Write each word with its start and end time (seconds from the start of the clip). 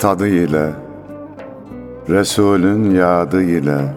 tadı 0.00 0.28
ile, 0.28 0.72
Resulün 2.08 2.90
yadı 2.90 3.42
ile, 3.42 3.94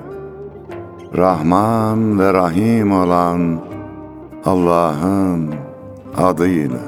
Rahman 1.18 2.20
ve 2.20 2.34
Rahim 2.34 2.91
olan 2.91 3.61
Allah'ın 4.46 5.55
adıyla. 6.18 6.79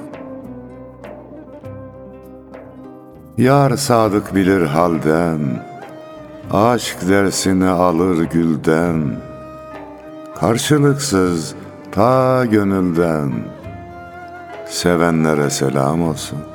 Yar 3.38 3.78
sadık 3.78 4.36
bilir 4.36 4.66
halden, 4.66 5.40
Aşk 6.52 6.98
dersini 7.10 7.68
alır 7.68 8.24
gülden, 8.24 9.04
Karşılıksız 10.40 11.56
ta 11.92 12.46
gönülden, 12.46 13.32
Sevenlere 14.66 15.50
selam 15.50 16.02
olsun. 16.02 16.55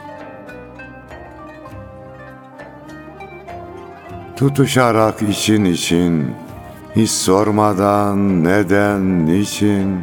Tutuşarak 4.41 5.21
için 5.21 5.65
için, 5.65 6.31
hiç 6.95 7.11
sormadan 7.11 8.43
neden, 8.43 9.25
niçin, 9.25 9.99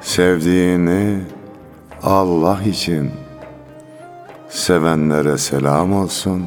sevdiğini 0.00 1.18
Allah 2.02 2.62
için, 2.62 3.10
sevenlere 4.48 5.38
selam 5.38 5.92
olsun.'' 5.92 6.46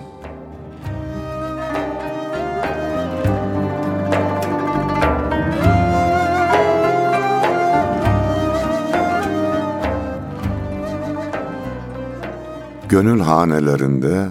Gönül 12.89 13.19
hanelerinde 13.19 14.27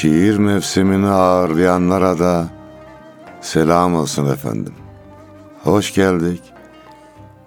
şiir 0.00 0.36
mevsimini 0.36 1.08
ağırlayanlara 1.08 2.18
da 2.18 2.48
selam 3.40 3.94
olsun 3.94 4.32
efendim. 4.32 4.74
Hoş 5.62 5.94
geldik. 5.94 6.42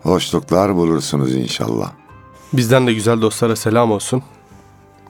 Hoşluklar 0.04 0.76
bulursunuz 0.76 1.36
inşallah. 1.36 1.92
Bizden 2.54 2.88
de 2.88 2.94
güzel 2.94 3.22
dostlara 3.22 3.56
selam 3.56 3.92
olsun. 3.92 4.24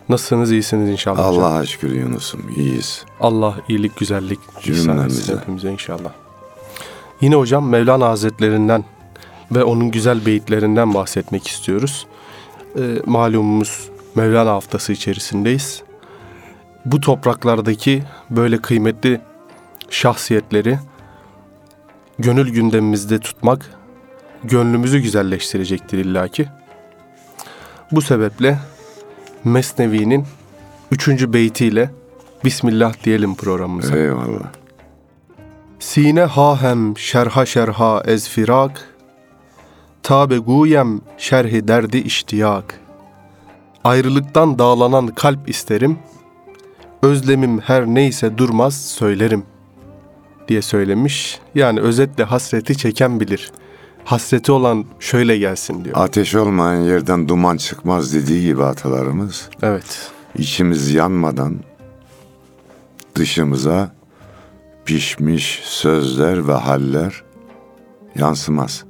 Nasılsınız, 0.09 0.52
iyisiniz 0.52 0.89
inşallah. 0.89 1.25
Allah'a 1.25 1.66
şükür 1.66 1.95
Yunus'um, 1.95 2.42
iyiyiz. 2.58 3.06
Allah 3.20 3.55
iyilik, 3.70 3.98
güzellik 3.98 4.39
Cümlemize. 4.61 5.36
hepimize 5.36 5.72
inşallah. 5.72 6.11
Yine 7.22 7.36
hocam 7.36 7.70
Mevlana 7.70 8.09
Hazretlerinden 8.09 8.86
ve 9.52 9.64
onun 9.64 9.92
güzel 9.92 10.26
beyitlerinden 10.26 10.93
bahsetmek 10.93 11.48
istiyoruz. 11.48 12.08
Ee, 12.77 12.82
malumumuz 13.05 13.89
Mevlana 14.16 14.52
haftası 14.52 14.93
içerisindeyiz. 14.93 15.83
Bu 16.86 16.99
topraklardaki 16.99 18.03
böyle 18.30 18.58
kıymetli 18.58 19.21
şahsiyetleri 19.89 20.80
gönül 22.19 22.49
gündemimizde 22.49 23.19
tutmak 23.19 23.71
gönlümüzü 24.43 24.99
güzelleştirecektir 24.99 25.97
illaki. 25.97 26.47
Bu 27.92 28.02
sebeple 28.02 28.59
Mesnevi'nin 29.43 30.25
üçüncü 30.92 31.33
beytiyle 31.33 31.92
Bismillah 32.45 33.03
diyelim 33.03 33.36
programımıza. 33.36 33.98
Eyvallah. 33.98 34.52
Sine 35.80 36.21
ha 36.23 36.61
hem 36.61 36.98
şerha 36.98 37.45
şerha 37.45 38.03
ez 38.05 38.30
firak 38.30 38.95
Tabe 40.03 40.37
guyem 40.37 41.02
şerhi 41.17 41.67
derdi 41.67 41.98
iştiyak 41.98 42.80
Ayrılıktan 43.83 44.59
dağlanan 44.59 45.08
kalp 45.08 45.49
isterim 45.49 45.99
Özlemim 47.04 47.60
her 47.60 47.86
neyse 47.86 48.38
durmaz 48.38 48.82
söylerim 48.82 49.44
diye 50.48 50.62
söylemiş. 50.62 51.39
Yani 51.56 51.80
özetle 51.80 52.23
hasreti 52.23 52.78
çeken 52.78 53.20
bilir. 53.20 53.52
Hasreti 54.06 54.52
olan 54.52 54.86
şöyle 55.00 55.38
gelsin 55.38 55.86
diyor. 55.86 55.95
Ateş 56.00 56.36
olmayan 56.36 56.82
yerden 56.82 57.28
duman 57.28 57.58
çıkmaz 57.58 58.14
dediği 58.14 58.42
gibi 58.45 58.64
atalarımız 58.64 59.50
Evet. 59.61 60.11
içimiz 60.38 60.92
yanmadan 60.92 61.56
dışımıza 63.16 63.92
pişmiş 64.86 65.60
sözler 65.64 66.48
ve 66.48 66.54
haller 66.54 67.23
yansımaz. 68.16 68.84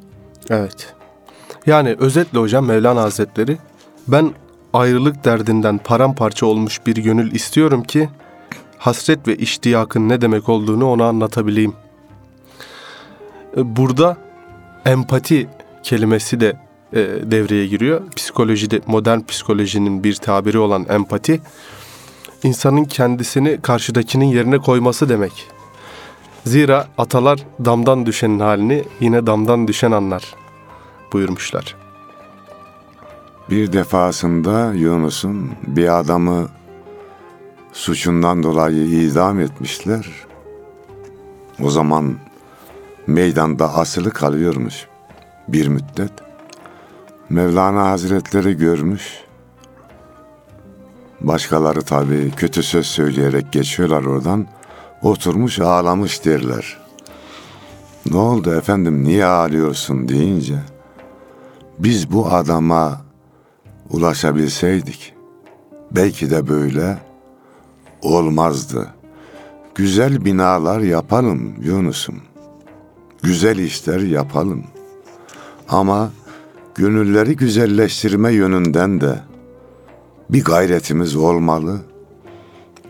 Evet. 0.50 0.94
Yani 1.66 1.96
özetle 2.00 2.40
hocam 2.40 2.66
Mevlana 2.66 3.02
Hazretleri 3.02 3.58
ben 4.08 4.32
ayrılık 4.74 5.26
derdinden 5.26 5.78
paramparça 5.78 6.46
olmuş 6.46 6.86
bir 6.86 6.96
gönül 6.96 7.32
istiyorum 7.32 7.84
ki 7.84 8.10
hasret 8.78 9.28
ve 9.28 9.36
iştiyakın 9.36 10.10
ne 10.10 10.22
demek 10.22 10.50
olduğunu 10.50 10.90
ona 10.90 11.06
anlatabileyim. 11.06 11.74
E, 13.58 13.76
Burada 13.76 14.18
empati 14.86 15.48
kelimesi 15.84 16.40
de 16.40 16.58
e, 16.94 17.00
devreye 17.32 17.68
giriyor. 17.68 18.02
Psikolojide 18.16 18.82
modern 18.88 19.20
psikolojinin 19.20 20.04
bir 20.04 20.16
tabiri 20.16 20.60
olan 20.60 20.86
empati 20.90 21.42
insanın 22.44 22.86
kendisini 22.86 23.62
karşıdakinin 23.62 24.26
yerine 24.26 24.58
koyması 24.58 25.10
demek. 25.10 25.48
Zira 26.46 26.88
atalar 26.98 27.40
damdan 27.66 28.06
düşenin 28.06 28.40
halini 28.40 28.84
yine 29.00 29.28
damdan 29.28 29.68
düşen 29.68 29.92
anlar 29.92 30.36
buyurmuşlar. 31.14 31.81
Bir 33.52 33.74
defasında 33.74 34.74
Yunus'un 34.74 35.52
bir 35.68 36.00
adamı 36.00 36.48
suçundan 37.74 38.44
dolayı 38.44 38.86
idam 38.86 39.40
etmişler. 39.40 40.08
O 41.64 41.70
zaman 41.70 42.16
meydanda 43.08 43.76
asılı 43.76 44.12
kalıyormuş 44.12 44.88
bir 45.48 45.68
müddet. 45.68 46.12
Mevlana 47.30 47.90
Hazretleri 47.90 48.58
görmüş. 48.58 49.24
Başkaları 51.22 51.82
tabii 51.82 52.32
kötü 52.38 52.64
söz 52.64 52.86
söyleyerek 52.86 53.52
geçiyorlar 53.52 54.04
oradan. 54.04 54.48
Oturmuş 55.02 55.60
ağlamış 55.60 56.26
derler. 56.26 56.78
Ne 58.12 58.18
oldu 58.18 58.56
efendim 58.56 59.04
niye 59.04 59.26
ağlıyorsun 59.26 60.08
deyince 60.08 60.60
biz 61.80 62.12
bu 62.12 62.28
adama 62.28 63.11
ulaşabilseydik 63.92 65.14
belki 65.92 66.30
de 66.30 66.48
böyle 66.48 66.98
olmazdı. 68.02 68.88
Güzel 69.76 70.26
binalar 70.26 70.80
yapalım 70.80 71.54
Yunus'um. 71.62 72.16
Güzel 73.24 73.58
işler 73.58 74.00
yapalım. 74.00 74.64
Ama 75.70 76.12
gönülleri 76.76 77.36
güzelleştirme 77.36 78.34
yönünden 78.34 79.02
de 79.02 79.20
bir 80.30 80.44
gayretimiz 80.44 81.16
olmalı. 81.16 81.80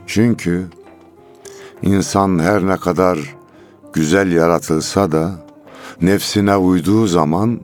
Çünkü 0.07 0.67
insan 1.81 2.39
her 2.39 2.67
ne 2.67 2.77
kadar 2.77 3.35
güzel 3.93 4.31
yaratılsa 4.31 5.11
da 5.11 5.45
nefsine 6.01 6.57
uyduğu 6.57 7.07
zaman 7.07 7.59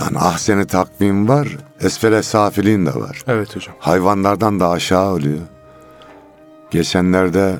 yani 0.00 0.18
ahseni 0.18 0.66
takvim 0.66 1.28
var, 1.28 1.48
esfele 1.80 2.22
safilin 2.22 2.86
de 2.86 2.94
var. 2.94 3.24
Evet 3.26 3.56
hocam. 3.56 3.74
Hayvanlardan 3.78 4.60
da 4.60 4.70
aşağı 4.70 5.12
oluyor. 5.12 5.40
Geçenlerde 6.70 7.58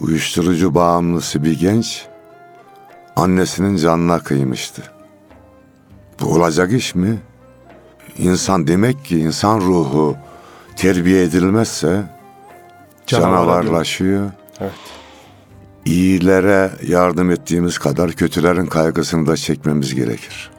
uyuşturucu 0.00 0.74
bağımlısı 0.74 1.44
bir 1.44 1.58
genç 1.58 2.06
annesinin 3.16 3.76
canına 3.76 4.18
kıymıştı. 4.18 4.82
Bu 6.20 6.26
olacak 6.34 6.72
iş 6.72 6.94
mi? 6.94 7.18
İnsan 8.18 8.66
demek 8.66 9.04
ki 9.04 9.18
insan 9.18 9.60
ruhu 9.60 10.16
terbiye 10.76 11.22
edilmezse 11.22 12.02
canavarlaşıyor. 13.06 14.30
Evet. 14.60 14.72
İyilere 15.84 16.70
yardım 16.82 17.30
ettiğimiz 17.30 17.78
kadar 17.78 18.12
kötülerin 18.12 18.66
kaygısını 18.66 19.26
da 19.26 19.36
çekmemiz 19.36 19.94
gerekir. 19.94 20.53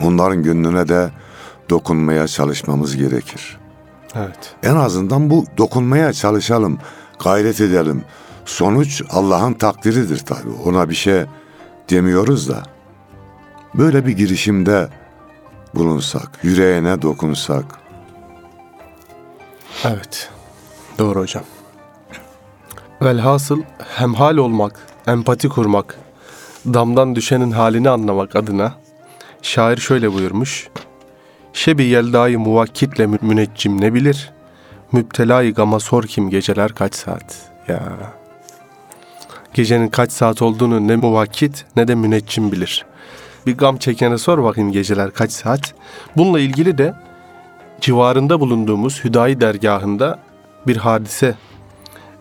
Onların 0.00 0.42
gönlüne 0.42 0.88
de 0.88 1.10
dokunmaya 1.70 2.28
çalışmamız 2.28 2.96
gerekir. 2.96 3.58
Evet. 4.14 4.54
En 4.62 4.76
azından 4.76 5.30
bu 5.30 5.44
dokunmaya 5.58 6.12
çalışalım, 6.12 6.78
gayret 7.24 7.60
edelim. 7.60 8.04
Sonuç 8.44 9.02
Allah'ın 9.10 9.52
takdiridir 9.52 10.18
tabii. 10.18 10.52
Ona 10.64 10.88
bir 10.88 10.94
şey 10.94 11.24
demiyoruz 11.90 12.48
da. 12.48 12.62
Böyle 13.74 14.06
bir 14.06 14.12
girişimde 14.12 14.88
bulunsak, 15.74 16.38
yüreğine 16.42 17.02
dokunsak. 17.02 17.64
Evet. 19.84 20.30
Doğru 20.98 21.20
hocam. 21.20 21.44
Velhasıl 23.02 23.62
hemhal 23.78 24.36
olmak, 24.36 24.86
empati 25.06 25.48
kurmak, 25.48 25.98
damdan 26.66 27.14
düşenin 27.14 27.50
halini 27.50 27.90
anlamak 27.90 28.36
adına 28.36 28.83
şair 29.44 29.76
şöyle 29.76 30.12
buyurmuş. 30.12 30.68
Şebi 31.52 31.84
yeldayı 31.84 32.38
muvakkitle 32.38 33.06
mü- 33.06 33.18
müneccim 33.22 33.80
ne 33.80 33.94
bilir? 33.94 34.32
Müptelayı 34.92 35.54
gama 35.54 35.80
sor 35.80 36.04
kim 36.04 36.30
geceler 36.30 36.72
kaç 36.72 36.94
saat? 36.94 37.50
Ya. 37.68 37.82
Gecenin 39.54 39.88
kaç 39.88 40.12
saat 40.12 40.42
olduğunu 40.42 40.88
ne 40.88 40.96
muvakkit 40.96 41.66
ne 41.76 41.88
de 41.88 41.94
müneccim 41.94 42.52
bilir. 42.52 42.84
Bir 43.46 43.56
gam 43.56 43.76
çekene 43.76 44.18
sor 44.18 44.44
bakayım 44.44 44.72
geceler 44.72 45.10
kaç 45.10 45.32
saat. 45.32 45.74
Bununla 46.16 46.40
ilgili 46.40 46.78
de 46.78 46.94
civarında 47.80 48.40
bulunduğumuz 48.40 49.04
Hüdayi 49.04 49.40
dergahında 49.40 50.18
bir 50.66 50.76
hadise 50.76 51.34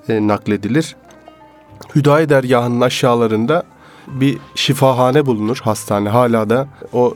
e, 0.09 0.27
nakledilir. 0.27 0.95
Hüdayi 1.95 2.29
dergahının 2.29 2.81
aşağılarında 2.81 3.63
bir 4.07 4.37
şifahane 4.55 5.25
bulunur, 5.25 5.59
hastane 5.63 6.09
hala 6.09 6.49
da 6.49 6.67
o 6.93 7.13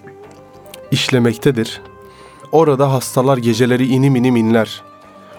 işlemektedir. 0.92 1.82
Orada 2.52 2.94
hastalar 2.94 3.38
geceleri 3.38 3.88
inim 3.88 4.16
inim 4.16 4.36
inler. 4.36 4.82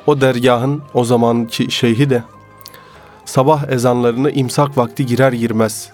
O 0.06 0.20
dergahın 0.20 0.82
o 0.94 1.04
zamanki 1.04 1.70
şeyhi 1.70 2.10
de 2.10 2.22
sabah 3.24 3.68
ezanlarını 3.68 4.30
imsak 4.30 4.78
vakti 4.78 5.06
girer 5.06 5.32
girmez 5.32 5.92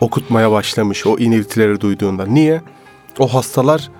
okutmaya 0.00 0.50
başlamış 0.50 1.06
o 1.06 1.18
iniltileri 1.18 1.80
duyduğunda. 1.80 2.26
Niye? 2.26 2.62
O 3.18 3.34
hastalar 3.34 3.90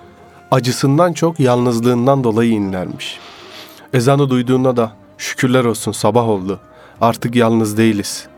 acısından 0.50 1.12
çok 1.12 1.40
yalnızlığından 1.40 2.24
dolayı 2.24 2.50
inlermiş. 2.50 3.18
Ezanı 3.92 4.30
duyduğunda 4.30 4.76
da 4.76 4.92
şükürler 5.18 5.64
olsun 5.64 5.92
sabah 5.92 6.28
oldu. 6.28 6.60
Artık 7.00 7.34
yalnız 7.34 7.78
değiliz 7.78 8.29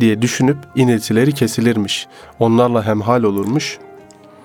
diye 0.00 0.22
düşünüp 0.22 0.58
iniltileri 0.74 1.32
kesilirmiş. 1.32 2.08
Onlarla 2.38 2.86
hemhal 2.86 3.22
olurmuş. 3.22 3.78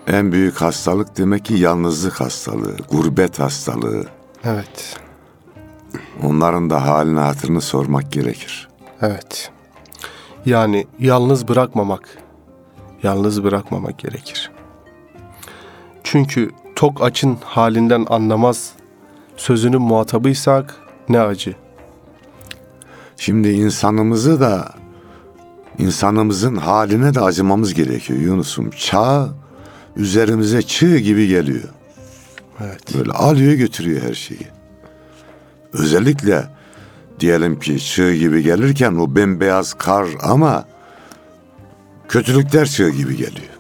En 0.08 0.32
büyük 0.32 0.62
hastalık 0.62 1.18
demek 1.18 1.46
ki 1.46 1.54
yalnızlık 1.54 2.22
hastalığı, 2.22 2.78
gurbet 2.92 3.40
hastalığı. 3.40 4.06
Evet. 4.44 5.00
Onların 6.24 6.70
da 6.70 6.86
halini 6.88 7.20
hatırını 7.20 7.62
sormak 7.62 8.12
gerekir. 8.12 8.70
Evet. 9.02 9.52
Yani 10.46 10.88
yalnız 11.00 11.48
bırakmamak, 11.48 12.18
yalnız 13.04 13.44
bırakmamak 13.44 14.00
gerekir. 14.00 14.52
Çünkü 16.04 16.52
tok 16.76 17.04
açın 17.04 17.38
halinden 17.44 18.06
anlamaz 18.10 18.74
sözünün 19.38 19.82
muhatabıysak 19.82 20.76
ne 21.10 21.22
acı. 21.22 21.56
Şimdi 23.18 23.50
insanımızı 23.50 24.40
da 24.40 24.81
insanımızın 25.78 26.56
haline 26.56 27.14
de 27.14 27.22
acımamız 27.22 27.74
gerekiyor 27.74 28.20
Yunus'um. 28.20 28.70
Çağ 28.70 29.30
üzerimize 29.96 30.62
çığ 30.62 30.98
gibi 30.98 31.28
geliyor. 31.28 31.70
Evet. 32.64 32.96
Böyle 32.98 33.12
alıyor 33.12 33.54
götürüyor 33.54 34.02
her 34.02 34.14
şeyi. 34.14 34.48
Özellikle 35.74 36.46
diyelim 37.20 37.60
ki 37.60 37.80
çığ 37.80 38.16
gibi 38.16 38.44
gelirken 38.44 38.96
o 38.96 39.16
bembeyaz 39.16 39.74
kar 39.74 40.08
ama 40.22 40.66
kötülükler 42.10 42.68
çığ 42.68 42.90
gibi 42.90 43.18
geliyor. 43.18 43.52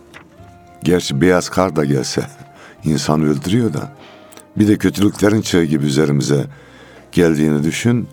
Gerçi 0.83 1.21
beyaz 1.21 1.49
kar 1.49 1.75
da 1.75 1.85
gelse 1.85 2.21
insan 2.83 3.21
öldürüyor 3.23 3.73
da 3.73 3.95
bir 4.57 4.67
de 4.67 4.77
kötülüklerin 4.77 5.41
çığ 5.41 5.63
gibi 5.63 5.85
üzerimize 5.85 6.45
geldiğini 7.11 7.63
düşün. 7.63 8.07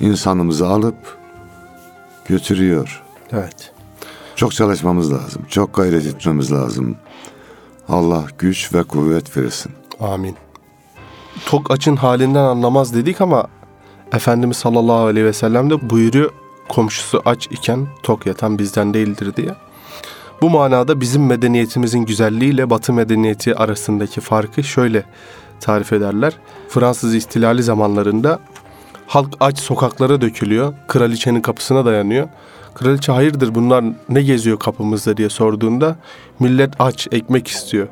insanımızı 0.00 0.66
alıp 0.66 1.18
götürüyor. 2.28 3.02
Evet. 3.32 3.72
Çok 4.36 4.52
çalışmamız 4.52 5.12
lazım. 5.12 5.42
Çok 5.48 5.74
gayret 5.74 6.06
etmemiz 6.06 6.52
lazım. 6.52 6.96
Allah 7.88 8.24
güç 8.38 8.74
ve 8.74 8.82
kuvvet 8.82 9.36
versin. 9.36 9.72
Amin. 10.00 10.36
Tok 11.46 11.70
açın 11.70 11.96
halinden 11.96 12.44
anlamaz 12.44 12.94
dedik 12.94 13.20
ama 13.20 13.46
Efendimiz 14.12 14.56
sallallahu 14.56 15.06
aleyhi 15.06 15.26
ve 15.26 15.32
sellem 15.32 15.70
de 15.70 15.90
buyuruyor 15.90 16.30
komşusu 16.68 17.22
aç 17.24 17.46
iken 17.50 17.86
tok 18.02 18.26
yatan 18.26 18.58
bizden 18.58 18.94
değildir 18.94 19.36
diye. 19.36 19.54
Bu 20.42 20.50
manada 20.50 21.00
bizim 21.00 21.26
medeniyetimizin 21.26 21.98
güzelliğiyle 22.00 22.70
Batı 22.70 22.92
medeniyeti 22.92 23.54
arasındaki 23.54 24.20
farkı 24.20 24.64
şöyle 24.64 25.04
tarif 25.60 25.92
ederler. 25.92 26.36
Fransız 26.68 27.14
istilali 27.14 27.62
zamanlarında 27.62 28.40
halk 29.06 29.34
aç 29.40 29.58
sokaklara 29.58 30.20
dökülüyor. 30.20 30.74
Kraliçenin 30.88 31.40
kapısına 31.40 31.84
dayanıyor. 31.84 32.28
Kraliçe 32.74 33.12
hayırdır 33.12 33.54
bunlar 33.54 33.84
ne 34.08 34.22
geziyor 34.22 34.58
kapımızda 34.58 35.16
diye 35.16 35.28
sorduğunda 35.28 35.96
millet 36.40 36.70
aç 36.78 37.08
ekmek 37.12 37.48
istiyor 37.48 37.88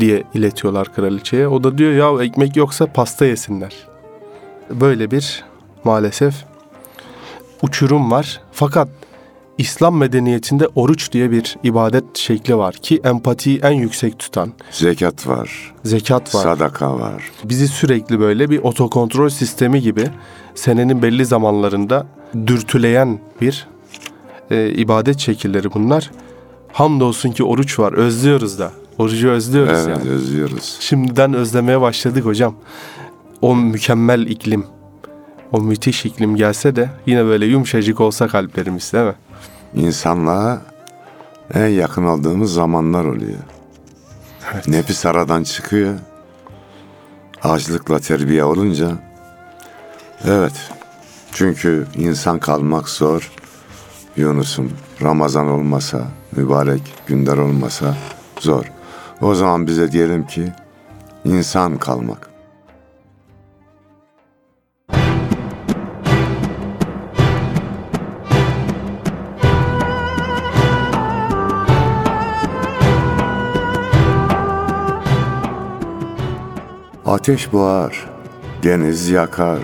diye 0.00 0.24
iletiyorlar 0.34 0.94
kraliçeye. 0.94 1.48
O 1.48 1.64
da 1.64 1.78
diyor 1.78 1.92
ya 2.18 2.24
ekmek 2.24 2.56
yoksa 2.56 2.86
pasta 2.86 3.24
yesinler. 3.26 3.74
Böyle 4.70 5.10
bir 5.10 5.44
maalesef 5.84 6.34
uçurum 7.62 8.10
var. 8.10 8.40
Fakat 8.52 8.88
İslam 9.58 9.96
medeniyetinde 9.96 10.68
oruç 10.74 11.12
diye 11.12 11.30
bir 11.30 11.56
ibadet 11.62 12.16
şekli 12.16 12.56
var 12.56 12.74
ki 12.74 13.00
empatiyi 13.04 13.60
en 13.62 13.70
yüksek 13.72 14.18
tutan, 14.18 14.52
Zekat 14.70 15.26
var, 15.26 15.74
zekat 15.84 16.34
var. 16.34 16.42
sadaka 16.42 17.00
var. 17.00 17.30
Bizi 17.44 17.68
sürekli 17.68 18.20
böyle 18.20 18.50
bir 18.50 18.58
otokontrol 18.58 19.28
sistemi 19.28 19.80
gibi 19.80 20.04
senenin 20.54 21.02
belli 21.02 21.26
zamanlarında 21.26 22.06
dürtüleyen 22.46 23.18
bir 23.40 23.66
e, 24.50 24.68
ibadet 24.68 25.18
şekilleri 25.18 25.74
bunlar. 25.74 26.10
Hamdolsun 26.72 27.30
ki 27.32 27.44
oruç 27.44 27.78
var. 27.78 27.92
Özlüyoruz 27.92 28.58
da. 28.58 28.72
Orucu 28.98 29.28
özlüyoruz 29.28 29.86
Evet 29.86 29.98
yani. 29.98 30.10
özlüyoruz. 30.10 30.76
Şimdiden 30.80 31.34
özlemeye 31.34 31.80
başladık 31.80 32.24
hocam. 32.24 32.54
O 33.40 33.56
mükemmel 33.56 34.26
iklim, 34.26 34.66
o 35.52 35.60
müthiş 35.60 36.04
iklim 36.06 36.36
gelse 36.36 36.76
de 36.76 36.90
yine 37.06 37.24
böyle 37.24 37.46
yumuşacık 37.46 38.00
olsa 38.00 38.28
kalplerimiz 38.28 38.92
değil 38.92 39.04
mi? 39.04 39.14
İnsanlığa 39.74 40.62
en 41.54 41.66
yakın 41.66 42.04
olduğumuz 42.04 42.54
zamanlar 42.54 43.04
oluyor. 43.04 43.38
Evet. 44.54 44.68
Nefis 44.68 45.06
aradan 45.06 45.42
çıkıyor. 45.42 45.94
Açlıkla 47.42 47.98
terbiye 47.98 48.44
olunca. 48.44 48.90
Evet. 50.24 50.70
Çünkü 51.32 51.86
insan 51.94 52.38
kalmak 52.38 52.88
zor. 52.88 53.32
Yunus'um 54.18 54.70
Ramazan 55.02 55.48
olmasa, 55.48 56.02
mübarek 56.36 56.82
günler 57.06 57.36
olmasa 57.36 57.96
zor. 58.40 58.64
O 59.20 59.34
zaman 59.34 59.66
bize 59.66 59.92
diyelim 59.92 60.26
ki 60.26 60.52
insan 61.24 61.78
kalmak. 61.78 62.30
Ateş 77.06 77.52
boğar, 77.52 78.10
deniz 78.62 79.08
yakar. 79.08 79.58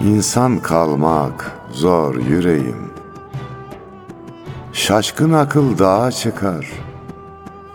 İnsan 0.00 0.58
kalmak 0.58 1.52
zor 1.72 2.14
yüreğim. 2.14 2.95
Şaşkın 4.76 5.32
akıl 5.32 5.78
dağa 5.78 6.12
çıkar. 6.12 6.72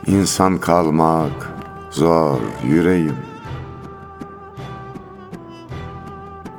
İnsan 0.08 0.58
kalmak 0.58 1.52
zor 1.92 2.40
yüreğim. 2.64 3.16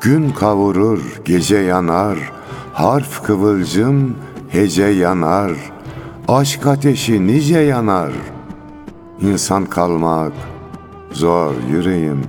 Gün 0.00 0.30
kavurur, 0.30 1.20
gece 1.25 1.56
yanar. 1.56 2.32
Harf 2.72 3.22
kıvılcım, 3.22 4.16
hece 4.49 4.84
yanar. 4.84 5.52
Aşk 6.28 6.66
ateşi 6.66 7.26
nice 7.26 7.58
yanar. 7.58 8.12
İnsan 9.20 9.66
kalmak 9.66 10.32
zor 11.12 11.54
yüreğim. 11.70 12.22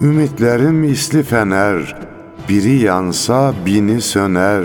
Ümitlerim 0.00 0.84
isli 0.84 1.22
fener, 1.22 2.05
biri 2.48 2.78
yansa 2.78 3.54
bini 3.66 4.00
söner. 4.00 4.64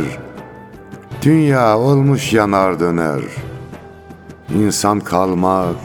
Dünya 1.21 1.77
olmuş 1.77 2.33
yanar 2.33 2.79
döner. 2.79 3.21
İnsan 4.55 4.99
kalmak 4.99 5.75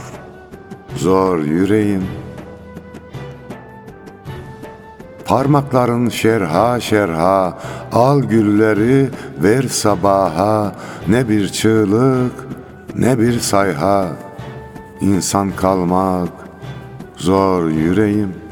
zor 0.96 1.38
yüreğim. 1.38 2.04
Parmakların 5.24 6.08
şerha 6.08 6.80
şerha, 6.80 7.58
al 7.92 8.20
gülleri 8.20 9.10
ver 9.42 9.62
sabaha, 9.62 10.72
ne 11.08 11.28
bir 11.28 11.48
çığlık 11.48 12.46
ne 12.98 13.18
bir 13.18 13.40
sayha, 13.40 14.08
insan 15.00 15.50
kalmak 15.50 16.28
zor 17.16 17.68
yüreğim. 17.68 18.45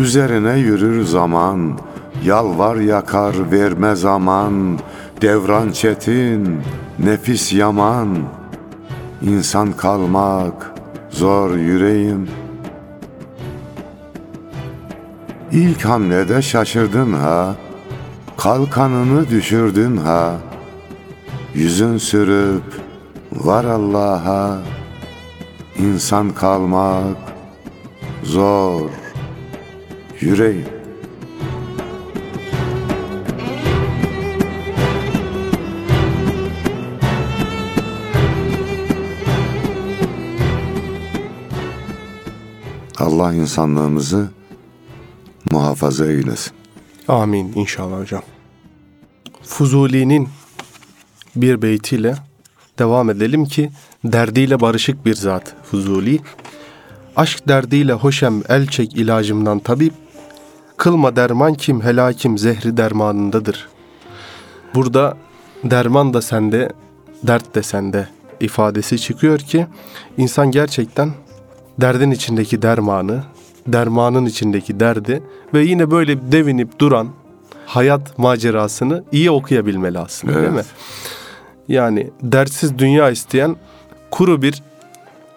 Üzerine 0.00 0.58
yürür 0.58 1.04
zaman, 1.04 1.78
yalvar 2.24 2.76
yakar 2.76 3.50
verme 3.50 3.94
zaman, 3.94 4.78
devran 5.22 5.70
çetin, 5.70 6.60
nefis 6.98 7.52
yaman, 7.52 8.18
insan 9.22 9.72
kalmak 9.72 10.72
zor 11.10 11.56
yüreğim.'' 11.56 12.50
İlk 15.52 15.84
hamlede 15.84 16.42
şaşırdın 16.42 17.12
ha, 17.12 17.54
kalkanını 18.36 19.30
düşürdün 19.30 19.96
ha. 19.96 20.36
Yüzün 21.54 21.98
sürüp 21.98 22.62
var 23.32 23.64
Allah'a, 23.64 24.58
insan 25.78 26.30
kalmak 26.30 27.16
zor 28.22 28.90
yüreğim. 30.20 30.80
Allah 42.98 43.34
insanlığımızı 43.34 44.30
muhafaza 45.50 46.06
eylesin. 46.06 46.52
Amin 47.08 47.52
inşallah 47.52 48.00
hocam. 48.00 48.22
Fuzuli'nin 49.42 50.28
bir 51.36 51.62
beytiyle 51.62 52.14
devam 52.78 53.10
edelim 53.10 53.44
ki 53.44 53.70
derdiyle 54.04 54.60
barışık 54.60 55.06
bir 55.06 55.14
zat 55.14 55.54
Fuzuli. 55.64 56.20
Aşk 57.16 57.48
derdiyle 57.48 57.92
hoşem 57.92 58.42
el 58.48 58.66
çek 58.66 58.96
ilacımdan 58.96 59.58
tabip. 59.58 59.92
Kılma 60.80 61.16
derman 61.16 61.54
kim 61.54 61.80
helakim 61.80 62.38
zehri 62.38 62.76
dermanındadır. 62.76 63.68
Burada 64.74 65.16
derman 65.64 66.14
da 66.14 66.22
sende, 66.22 66.72
dert 67.22 67.54
de 67.54 67.62
sende 67.62 68.08
ifadesi 68.40 68.98
çıkıyor 68.98 69.38
ki 69.38 69.66
insan 70.16 70.50
gerçekten 70.50 71.10
derdin 71.80 72.10
içindeki 72.10 72.62
dermanı, 72.62 73.22
dermanın 73.66 74.26
içindeki 74.26 74.80
derdi 74.80 75.22
ve 75.54 75.60
yine 75.62 75.90
böyle 75.90 76.32
devinip 76.32 76.78
duran 76.78 77.08
hayat 77.66 78.18
macerasını 78.18 79.04
iyi 79.12 79.30
okuyabilmeli 79.30 79.98
aslında 79.98 80.32
Evet. 80.32 80.42
değil 80.42 80.54
mi? 80.54 80.64
Yani 81.68 82.10
dertsiz 82.22 82.78
dünya 82.78 83.10
isteyen 83.10 83.56
kuru 84.10 84.42
bir 84.42 84.62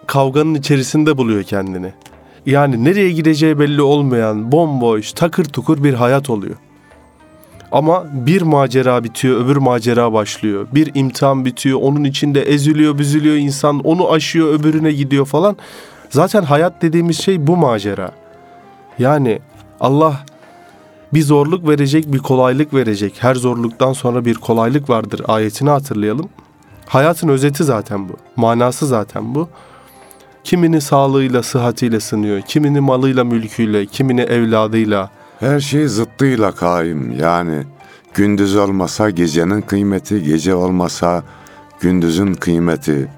kavganın 0.06 0.54
içerisinde 0.54 1.18
buluyor 1.18 1.42
kendini. 1.42 1.92
Yani 2.46 2.84
nereye 2.84 3.12
gideceği 3.12 3.58
belli 3.58 3.82
olmayan 3.82 4.52
bomboş, 4.52 5.12
takır 5.12 5.44
tukur 5.44 5.84
bir 5.84 5.94
hayat 5.94 6.30
oluyor. 6.30 6.56
Ama 7.72 8.04
bir 8.12 8.42
macera 8.42 9.04
bitiyor, 9.04 9.44
öbür 9.44 9.56
macera 9.56 10.12
başlıyor. 10.12 10.66
Bir 10.74 10.90
imtihan 10.94 11.44
bitiyor, 11.44 11.78
onun 11.82 12.04
içinde 12.04 12.42
eziliyor, 12.42 12.98
büzülüyor 12.98 13.36
insan, 13.36 13.80
onu 13.80 14.10
aşıyor, 14.10 14.60
öbürüne 14.60 14.92
gidiyor 14.92 15.26
falan. 15.26 15.56
Zaten 16.10 16.42
hayat 16.42 16.82
dediğimiz 16.82 17.20
şey 17.20 17.46
bu 17.46 17.56
macera. 17.56 18.10
Yani 18.98 19.38
Allah 19.80 20.24
bir 21.14 21.22
zorluk 21.22 21.68
verecek, 21.68 22.12
bir 22.12 22.18
kolaylık 22.18 22.74
verecek. 22.74 23.14
Her 23.18 23.34
zorluktan 23.34 23.92
sonra 23.92 24.24
bir 24.24 24.34
kolaylık 24.34 24.90
vardır 24.90 25.22
ayetini 25.28 25.70
hatırlayalım. 25.70 26.28
Hayatın 26.86 27.28
özeti 27.28 27.64
zaten 27.64 28.08
bu. 28.08 28.12
Manası 28.36 28.86
zaten 28.86 29.34
bu. 29.34 29.48
Kimini 30.44 30.80
sağlığıyla, 30.80 31.42
sıhhatiyle 31.42 32.00
sınıyor. 32.00 32.40
Kimini 32.40 32.80
malıyla, 32.80 33.24
mülküyle, 33.24 33.86
kimini 33.86 34.20
evladıyla. 34.20 35.10
Her 35.40 35.60
şey 35.60 35.88
zıttıyla 35.88 36.52
kaim. 36.52 37.10
Yani 37.20 37.62
gündüz 38.14 38.56
olmasa 38.56 39.10
gecenin 39.10 39.60
kıymeti, 39.60 40.22
gece 40.22 40.54
olmasa 40.54 41.22
gündüzün 41.80 42.34
kıymeti 42.34 43.08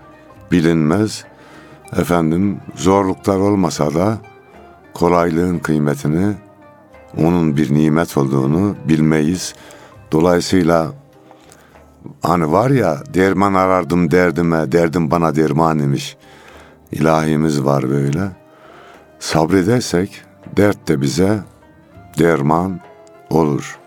bilinmez. 0.52 1.24
Efendim 1.96 2.58
zorluklar 2.76 3.36
olmasa 3.36 3.94
da 3.94 4.18
kolaylığın 4.94 5.58
kıymetini, 5.58 6.34
onun 7.18 7.56
bir 7.56 7.74
nimet 7.74 8.16
olduğunu 8.16 8.76
bilmeyiz. 8.88 9.54
Dolayısıyla 10.12 10.92
hani 12.22 12.52
var 12.52 12.70
ya 12.70 13.02
derman 13.14 13.54
arardım 13.54 14.10
derdime, 14.10 14.72
derdim 14.72 15.10
bana 15.10 15.36
derman 15.36 15.78
imiş. 15.78 16.16
İlahimiz 16.92 17.64
var 17.64 17.90
böyle. 17.90 18.30
Sabredersek 19.18 20.22
dert 20.56 20.88
de 20.88 21.00
bize 21.00 21.38
derman 22.18 22.80
olur. 23.30 23.78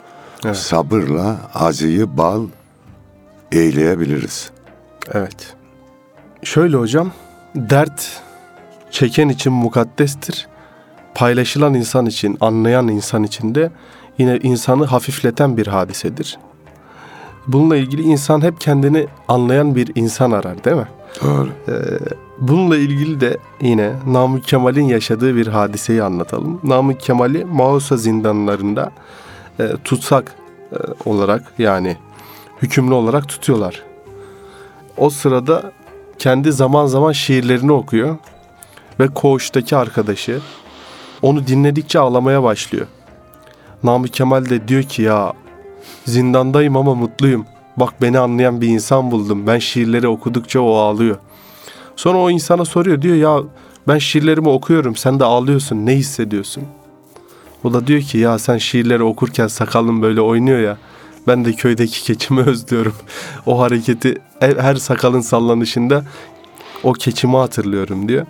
Evet. 0.45 0.57
Sabırla 0.57 1.37
acıyı 1.53 2.17
bal 2.17 2.47
eyleyebiliriz. 3.51 4.51
Evet. 5.11 5.55
Şöyle 6.43 6.77
hocam, 6.77 7.11
dert 7.55 8.21
çeken 8.91 9.29
için 9.29 9.53
mukaddestir. 9.53 10.47
Paylaşılan 11.15 11.73
insan 11.73 12.05
için, 12.05 12.37
anlayan 12.41 12.87
insan 12.87 13.23
için 13.23 13.55
de 13.55 13.71
yine 14.17 14.37
insanı 14.37 14.85
hafifleten 14.85 15.57
bir 15.57 15.67
hadisedir. 15.67 16.39
Bununla 17.53 17.77
ilgili 17.77 18.01
insan 18.01 18.41
hep 18.41 18.61
kendini 18.61 19.07
anlayan 19.27 19.75
bir 19.75 19.91
insan 19.95 20.31
arar 20.31 20.63
değil 20.63 20.75
mi? 20.75 20.87
Doğru. 21.23 21.49
Bununla 22.39 22.77
ilgili 22.77 23.21
de 23.21 23.37
yine 23.61 23.93
Namık 24.07 24.43
Kemal'in 24.43 24.85
yaşadığı 24.85 25.35
bir 25.35 25.47
hadiseyi 25.47 26.03
anlatalım. 26.03 26.59
Namık 26.63 26.99
Kemal'i 26.99 27.45
Mausa 27.45 27.97
zindanlarında 27.97 28.91
e, 29.59 29.71
tutsak 29.83 30.35
e, 30.71 30.77
olarak 31.09 31.53
yani 31.57 31.97
hükümlü 32.61 32.93
olarak 32.93 33.29
tutuyorlar. 33.29 33.83
O 34.97 35.09
sırada 35.09 35.71
kendi 36.19 36.51
zaman 36.51 36.85
zaman 36.85 37.11
şiirlerini 37.11 37.71
okuyor 37.71 38.17
ve 38.99 39.07
koğuştaki 39.07 39.75
arkadaşı 39.75 40.39
onu 41.21 41.47
dinledikçe 41.47 41.99
ağlamaya 41.99 42.43
başlıyor. 42.43 42.87
Namık 43.83 44.13
Kemal 44.13 44.49
de 44.49 44.67
diyor 44.67 44.83
ki 44.83 45.01
ya 45.01 45.33
zindandayım 46.05 46.77
ama 46.77 46.95
mutluyum. 46.95 47.45
Bak 47.77 48.01
beni 48.01 48.19
anlayan 48.19 48.61
bir 48.61 48.67
insan 48.67 49.11
buldum. 49.11 49.47
Ben 49.47 49.59
şiirleri 49.59 50.07
okudukça 50.07 50.61
o 50.61 50.75
ağlıyor. 50.75 51.17
Sonra 51.95 52.17
o 52.17 52.29
insana 52.29 52.65
soruyor 52.65 53.01
diyor 53.01 53.15
ya 53.15 53.43
ben 53.87 53.97
şiirlerimi 53.97 54.49
okuyorum 54.49 54.95
sen 54.95 55.19
de 55.19 55.25
ağlıyorsun 55.25 55.85
ne 55.85 55.95
hissediyorsun? 55.95 56.63
O 57.63 57.73
da 57.73 57.87
diyor 57.87 58.01
ki 58.01 58.17
ya 58.17 58.39
sen 58.39 58.57
şiirleri 58.57 59.03
okurken 59.03 59.47
sakalın 59.47 60.01
böyle 60.01 60.21
oynuyor 60.21 60.59
ya 60.59 60.77
ben 61.27 61.45
de 61.45 61.53
köydeki 61.53 62.03
keçimi 62.03 62.41
özlüyorum. 62.47 62.93
o 63.45 63.59
hareketi 63.59 64.17
her 64.39 64.55
her 64.55 64.75
sakalın 64.75 65.21
sallanışında 65.21 66.03
o 66.83 66.93
keçimi 66.93 67.37
hatırlıyorum 67.37 68.07
diyor. 68.07 68.25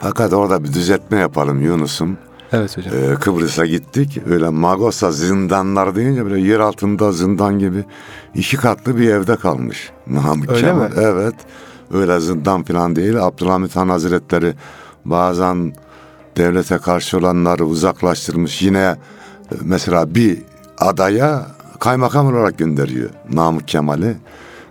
Fakat 0.00 0.32
orada 0.32 0.64
bir 0.64 0.72
düzeltme 0.72 1.18
yapalım 1.18 1.62
Yunus'um. 1.62 2.18
Evet 2.52 2.76
hocam. 2.76 2.94
Ee, 2.94 3.14
Kıbrıs'a 3.14 3.66
gittik. 3.66 4.18
Öyle 4.26 4.48
Magos'a 4.48 5.12
zindanlar 5.12 5.96
deyince 5.96 6.24
böyle 6.24 6.40
yer 6.40 6.60
altında 6.60 7.12
zindan 7.12 7.58
gibi 7.58 7.84
iki 8.34 8.56
katlı 8.56 8.98
bir 8.98 9.08
evde 9.10 9.36
kalmış. 9.36 9.90
Namık 10.06 10.50
Öyle 10.50 10.60
Kemal. 10.60 10.82
mi? 10.82 10.90
Evet. 10.96 11.34
Öyle 11.94 12.20
zindan 12.20 12.62
falan 12.62 12.96
değil. 12.96 13.24
Abdülhamit 13.26 13.76
Han 13.76 13.88
Hazretleri 13.88 14.54
bazen 15.04 15.72
devlete 16.36 16.78
karşı 16.78 17.18
olanları 17.18 17.64
uzaklaştırmış. 17.64 18.62
Yine 18.62 18.78
e, 18.78 18.96
mesela 19.62 20.14
bir 20.14 20.38
adaya 20.78 21.46
kaymakam 21.80 22.26
olarak 22.26 22.58
gönderiyor 22.58 23.10
Namık 23.32 23.68
Kemal'i. 23.68 24.16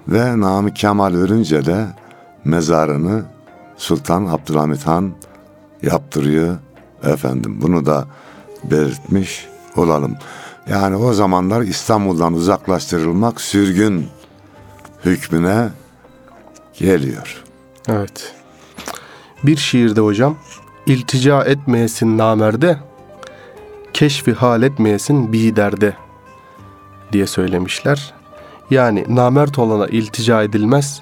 Ve 0.07 0.39
Namık 0.39 0.75
Kemal 0.75 1.13
ölünce 1.13 1.65
de 1.65 1.85
mezarını 2.45 3.23
Sultan 3.77 4.25
Abdülhamit 4.25 4.87
Han 4.87 5.11
yaptırıyor 5.81 6.57
efendim. 7.03 7.57
Bunu 7.61 7.85
da 7.85 8.07
belirtmiş 8.63 9.47
olalım. 9.75 10.15
Yani 10.69 10.95
o 10.95 11.13
zamanlar 11.13 11.61
İstanbul'dan 11.61 12.33
uzaklaştırılmak 12.33 13.41
sürgün 13.41 14.07
hükmüne 15.05 15.69
geliyor. 16.79 17.43
Evet. 17.87 18.33
Bir 19.43 19.57
şiirde 19.57 20.01
hocam 20.01 20.37
iltica 20.85 21.43
etmeyesin 21.43 22.17
namerde 22.17 22.79
keşfi 23.93 24.33
hal 24.33 24.63
etmeyesin 24.63 25.33
bir 25.33 25.55
derde 25.55 25.93
diye 27.11 27.27
söylemişler. 27.27 28.13
Yani 28.71 29.05
namert 29.09 29.59
olana 29.59 29.87
iltica 29.87 30.43
edilmez, 30.43 31.01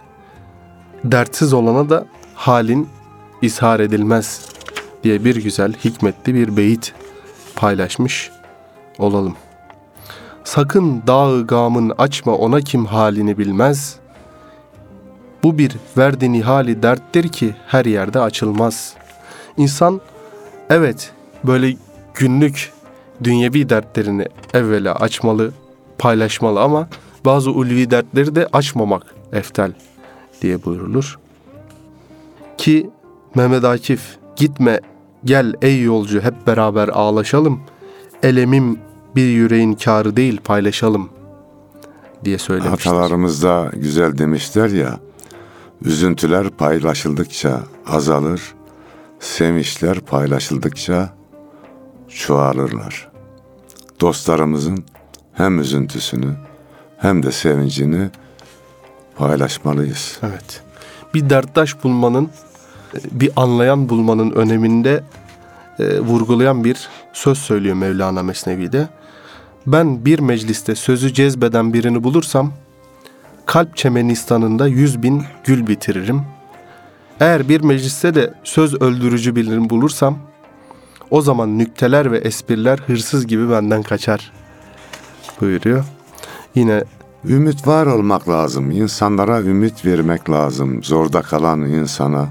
dertsiz 1.04 1.54
olana 1.54 1.90
da 1.90 2.06
halin 2.36 2.90
ishar 3.42 3.80
edilmez 3.80 4.42
diye 5.04 5.26
bir 5.26 5.36
güzel 5.36 5.74
hikmetli 5.74 6.36
bir 6.36 6.58
beyit 6.58 6.94
paylaşmış 7.56 8.32
olalım. 8.98 9.36
Sakın 10.44 11.04
dağı 11.08 11.48
gamın 11.48 11.94
açma 11.98 12.36
ona 12.36 12.62
kim 12.62 12.86
halini 12.86 13.38
bilmez. 13.38 13.96
Bu 15.44 15.58
bir 15.58 15.72
verdi 15.98 16.32
nihali 16.32 16.84
derttir 16.84 17.28
ki 17.28 17.56
her 17.68 17.86
yerde 17.86 18.20
açılmaz. 18.20 18.94
İnsan 19.58 20.02
evet 20.70 21.12
böyle 21.44 21.76
günlük 22.14 22.74
dünyevi 23.24 23.70
dertlerini 23.70 24.26
evvela 24.54 24.96
açmalı, 24.96 25.52
paylaşmalı 25.98 26.62
ama 26.62 26.90
bazı 27.26 27.52
ulvi 27.52 27.92
dertleri 27.92 28.36
de 28.36 28.48
açmamak 28.54 29.16
eftel 29.34 29.72
diye 30.42 30.66
buyurulur. 30.66 31.20
Ki 32.58 32.90
Mehmet 33.36 33.64
Akif 33.64 34.17
gitme 34.38 34.80
gel 35.26 35.54
ey 35.62 35.82
yolcu 35.82 36.22
hep 36.22 36.48
beraber 36.48 36.88
ağlaşalım. 36.88 37.62
Elemim 38.24 38.80
bir 39.16 39.28
yüreğin 39.28 39.74
kârı 39.74 40.16
değil 40.16 40.42
paylaşalım 40.44 41.10
diye 42.26 42.38
söylemiştir. 42.38 42.90
Atalarımız 42.90 43.44
da 43.44 43.72
güzel 43.74 44.18
demişler 44.18 44.70
ya, 44.70 45.00
üzüntüler 45.82 46.50
paylaşıldıkça 46.50 47.62
azalır, 47.88 48.42
sevinçler 49.20 50.00
paylaşıldıkça 50.00 51.14
çoğalırlar. 52.10 53.12
Dostlarımızın 54.02 54.84
hem 55.34 55.60
üzüntüsünü 55.60 56.36
hem 56.98 57.24
de 57.24 57.32
sevincini 57.32 58.10
paylaşmalıyız. 59.16 60.20
Evet. 60.24 60.62
Bir 61.14 61.30
derttaş 61.30 61.84
bulmanın, 61.84 62.30
bir 63.12 63.32
anlayan 63.36 63.90
bulmanın 63.90 64.32
öneminde 64.32 65.04
e, 65.80 66.00
vurgulayan 66.00 66.64
bir 66.64 66.90
söz 67.14 67.38
söylüyor 67.38 67.76
Mevlana 67.76 68.24
Mesnevi'de. 68.24 68.88
Ben 69.68 70.06
bir 70.06 70.20
mecliste 70.20 70.76
sözü 70.76 71.14
cezbeden 71.14 71.74
birini 71.74 72.04
bulursam, 72.04 72.52
kalp 73.46 73.78
çemenistanında 73.78 74.68
yüz 74.68 75.04
bin 75.04 75.24
gül 75.44 75.68
bitiririm. 75.68 76.22
Eğer 77.20 77.50
bir 77.50 77.62
mecliste 77.62 78.16
de 78.16 78.34
söz 78.44 78.82
öldürücü 78.82 79.36
birini 79.36 79.70
bulursam, 79.70 80.18
o 81.12 81.22
zaman 81.22 81.58
nükteler 81.58 82.12
ve 82.12 82.18
espriler 82.18 82.80
hırsız 82.88 83.28
gibi 83.28 83.50
benden 83.50 83.84
kaçar 83.84 84.32
buyuruyor. 85.42 85.86
Yine 86.56 86.84
Ümit 87.26 87.68
var 87.68 87.86
olmak 87.86 88.30
lazım. 88.30 88.72
İnsanlara 88.72 89.42
ümit 89.42 89.86
vermek 89.86 90.30
lazım. 90.30 90.84
Zorda 90.84 91.22
kalan 91.22 91.62
insana 91.62 92.28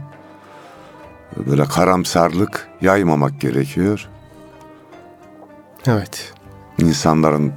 böyle 1.47 1.64
karamsarlık 1.64 2.68
yaymamak 2.80 3.40
gerekiyor. 3.40 4.09
evet 5.87 6.33
İnsanların 6.78 7.52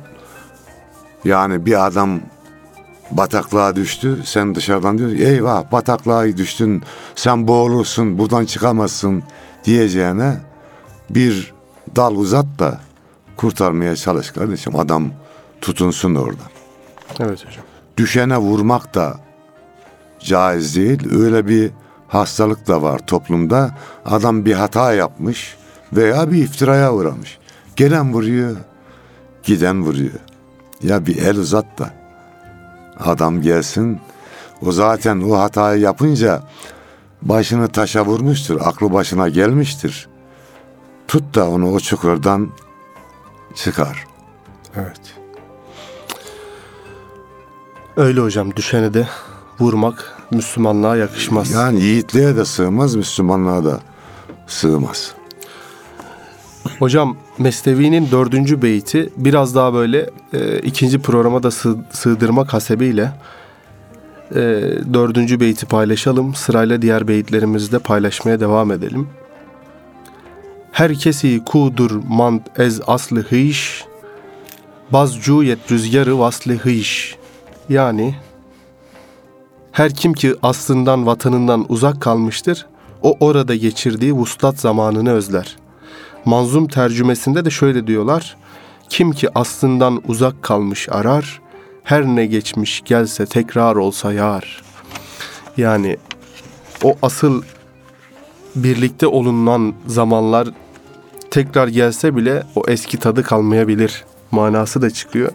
yani 1.25 1.65
bir 1.65 1.85
adam 1.87 2.19
bataklığa 3.11 3.75
düştü. 3.75 4.21
Sen 4.25 4.55
dışarıdan 4.55 4.97
diyor 4.97 5.09
eyvah 5.11 5.71
bataklığa 5.71 6.37
düştün. 6.37 6.83
Sen 7.15 7.47
boğulursun 7.47 8.17
buradan 8.17 8.45
çıkamazsın 8.45 9.23
diyeceğine 9.63 10.37
bir 11.09 11.53
dal 11.95 12.15
uzat 12.15 12.45
da 12.59 12.79
kurtarmaya 13.37 13.95
çalış 13.95 14.31
kardeşim. 14.31 14.75
Adam 14.75 15.11
tutunsun 15.61 16.15
orada. 16.15 16.43
evet 17.19 17.45
hocam. 17.47 17.63
düşene 17.97 18.37
vurmak 18.37 18.95
da 18.95 19.17
caiz 20.19 20.75
değil. 20.75 21.15
Öyle 21.15 21.47
bir 21.47 21.71
hastalık 22.09 22.67
da 22.67 22.81
var 22.81 22.99
toplumda. 23.07 23.71
Adam 24.05 24.45
bir 24.45 24.53
hata 24.53 24.93
yapmış 24.93 25.57
veya 25.93 26.31
bir 26.31 26.37
iftiraya 26.37 26.93
uğramış. 26.93 27.37
Gelen 27.75 28.13
vuruyor, 28.13 28.57
giden 29.43 29.83
vuruyor. 29.83 30.19
Ya 30.83 31.05
bir 31.05 31.17
el 31.17 31.37
uzat 31.37 31.79
da 31.79 31.93
adam 32.99 33.41
gelsin. 33.41 33.99
O 34.65 34.71
zaten 34.71 35.21
o 35.21 35.37
hatayı 35.37 35.81
yapınca 35.81 36.43
başını 37.21 37.67
taşa 37.67 38.05
vurmuştur. 38.05 38.61
Aklı 38.61 38.93
başına 38.93 39.29
gelmiştir. 39.29 40.09
Tut 41.07 41.35
da 41.35 41.49
onu 41.49 41.73
o 41.73 41.79
çukurdan 41.79 42.49
çıkar. 43.55 44.05
Evet. 44.75 45.01
Öyle 47.97 48.21
hocam 48.21 48.55
düşeni 48.55 48.93
de 48.93 49.07
vurmak 49.59 50.18
Müslümanlığa 50.31 50.95
yakışmaz. 50.95 51.51
Yani 51.51 51.81
yiğitliğe 51.81 52.35
de 52.35 52.45
sığmaz, 52.45 52.95
Müslümanlığa 52.95 53.63
da 53.65 53.79
sığmaz. 54.47 55.13
Hocam 56.79 57.17
Mesnevi'nin 57.37 58.11
dördüncü 58.11 58.61
beyti 58.61 59.09
biraz 59.17 59.55
daha 59.55 59.73
böyle 59.73 60.09
e, 60.33 60.59
ikinci 60.59 60.99
programa 60.99 61.43
da 61.43 61.47
sığ- 61.47 61.83
sığdırmak 61.91 62.53
hasebiyle 62.53 63.11
e, 64.31 64.41
dördüncü 64.93 65.39
beyti 65.39 65.65
paylaşalım. 65.65 66.35
Sırayla 66.35 66.81
diğer 66.81 67.07
beyitlerimizi 67.07 67.71
de 67.71 67.79
paylaşmaya 67.79 68.39
devam 68.39 68.71
edelim. 68.71 69.07
Herkesi 70.71 71.41
kudur 71.45 71.91
mand 72.07 72.41
ez 72.57 72.81
aslı 72.87 73.23
hıyş 73.23 73.85
Bazcu 74.91 75.43
yet 75.43 75.71
rüzgarı 75.71 76.19
vaslı 76.19 76.53
hıyş 76.53 77.15
Yani 77.69 78.15
her 79.79 79.93
kim 79.93 80.13
ki 80.13 80.35
aslından 80.41 81.05
vatanından 81.05 81.65
uzak 81.69 82.01
kalmıştır, 82.01 82.65
o 83.01 83.17
orada 83.19 83.55
geçirdiği 83.55 84.13
vuslat 84.13 84.59
zamanını 84.59 85.11
özler. 85.11 85.55
Manzum 86.25 86.67
tercümesinde 86.67 87.45
de 87.45 87.49
şöyle 87.49 87.87
diyorlar. 87.87 88.37
Kim 88.89 89.11
ki 89.11 89.27
aslından 89.35 90.01
uzak 90.07 90.43
kalmış 90.43 90.89
arar, 90.89 91.41
her 91.83 92.05
ne 92.05 92.25
geçmiş 92.25 92.81
gelse 92.85 93.25
tekrar 93.25 93.75
olsa 93.75 94.13
yar. 94.13 94.63
Yani 95.57 95.97
o 96.83 96.95
asıl 97.01 97.43
birlikte 98.55 99.07
olunan 99.07 99.73
zamanlar 99.87 100.47
tekrar 101.31 101.67
gelse 101.67 102.15
bile 102.15 102.43
o 102.55 102.63
eski 102.67 102.97
tadı 102.97 103.23
kalmayabilir 103.23 104.05
manası 104.31 104.81
da 104.81 104.89
çıkıyor. 104.89 105.31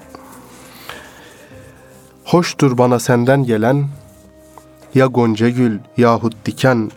Hoştur 2.25 2.79
bana 2.79 2.99
senden 2.99 3.45
gelen 3.45 3.87
ya 4.95 5.07
gonca 5.07 5.49
gül 5.49 5.79
yahut 5.97 6.35
diken 6.45 6.91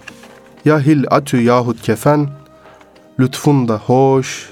ya 0.65 0.79
hil 0.79 1.03
atü 1.11 1.41
yahut 1.41 1.81
kefen 1.81 2.29
lütfun 3.19 3.67
da 3.67 3.77
hoş 3.77 4.49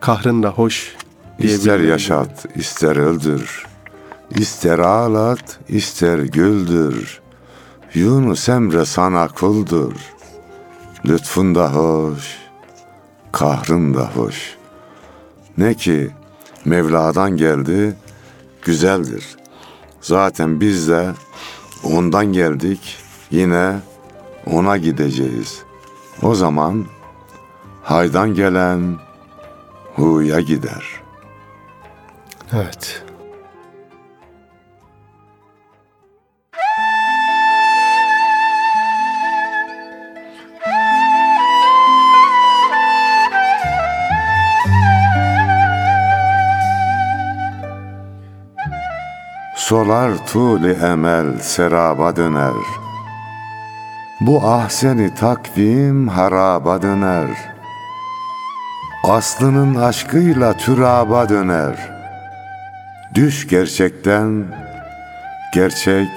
kahrın 0.00 0.42
da 0.42 0.50
hoş 0.50 0.96
İster 1.38 1.80
yaşat, 1.80 2.46
ister 2.56 2.96
öldür. 2.96 3.66
İster 4.30 4.78
ağlat, 4.78 5.58
ister 5.68 6.18
güldür. 6.18 7.20
Yunus 7.94 8.48
Emre 8.48 8.84
sana 8.84 9.28
kuldur. 9.28 9.92
Lütfun 11.06 11.54
da 11.54 11.74
hoş, 11.74 12.36
kahrın 13.32 13.94
da 13.94 14.10
hoş. 14.14 14.56
Ne 15.58 15.74
ki 15.74 16.10
Mevla'dan 16.64 17.36
geldi, 17.36 17.96
güzeldir. 18.62 19.36
Zaten 20.00 20.60
biz 20.60 20.88
de 20.88 21.12
ondan 21.84 22.26
geldik, 22.26 22.96
yine 23.30 23.76
ona 24.52 24.76
gideceğiz. 24.76 25.62
O 26.22 26.34
zaman 26.34 26.86
haydan 27.82 28.34
gelen 28.34 28.98
huya 29.94 30.40
gider. 30.40 30.84
Evet. 32.52 33.05
Solar 49.68 50.26
tuli 50.26 50.72
emel 50.72 51.38
seraba 51.38 52.16
döner. 52.16 52.62
Bu 54.20 54.44
ahseni 54.44 55.14
takvim 55.14 56.08
haraba 56.08 56.82
döner. 56.82 57.28
Aslının 59.04 59.74
aşkıyla 59.74 60.52
türaba 60.52 61.28
döner. 61.28 61.90
Düş 63.14 63.48
gerçekten, 63.48 64.44
gerçek 65.54 66.08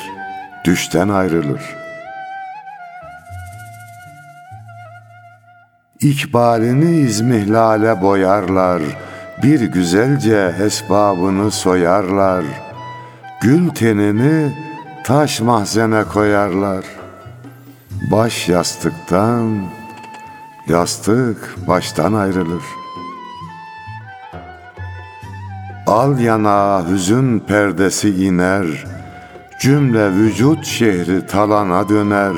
düşten 0.65 1.09
ayrılır. 1.09 1.61
İkbalini 6.01 6.99
izmihlale 6.99 8.01
boyarlar, 8.01 8.81
bir 9.43 9.61
güzelce 9.61 10.55
esbabını 10.65 11.51
soyarlar. 11.51 12.68
Gül 13.41 13.69
tenini 13.69 14.51
taş 15.03 15.41
mahzene 15.41 16.03
koyarlar. 16.03 16.85
Baş 18.11 18.49
yastıktan 18.49 19.63
Yastık 20.67 21.55
baştan 21.67 22.13
ayrılır. 22.13 22.63
Al 25.87 26.19
yana 26.19 26.85
hüzün 26.89 27.39
perdesi 27.39 28.09
iner, 28.09 28.65
Cümle 29.61 30.13
vücut 30.13 30.65
şehri 30.65 31.27
talana 31.27 31.89
döner. 31.89 32.35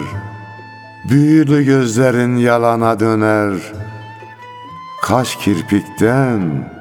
Büyülü 1.10 1.66
gözlerin 1.66 2.38
yalana 2.38 3.00
döner. 3.00 3.54
Kaş 5.02 5.36
kirpikten, 5.36 6.72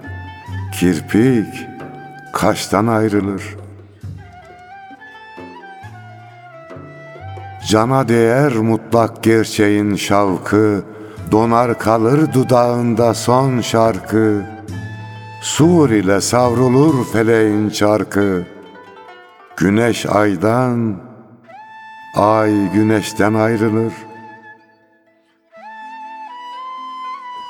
kirpik 0.72 1.66
kaştan 2.33 2.87
ayrılır. 2.87 3.60
Cana 7.70 8.09
değer 8.09 8.52
mutlak 8.52 9.22
gerçeğin 9.22 9.96
şavkı, 9.96 10.85
Donar 11.30 11.78
kalır 11.78 12.33
dudağında 12.33 13.14
son 13.14 13.61
şarkı. 13.61 14.42
Sur 15.42 15.90
ile 15.90 16.20
savrulur 16.20 17.04
feleğin 17.12 17.70
çarkı. 17.70 18.46
Güneş 19.56 20.06
aydan, 20.06 20.96
ay 22.16 22.72
güneşten 22.72 23.35
ayrılır. 23.35 23.92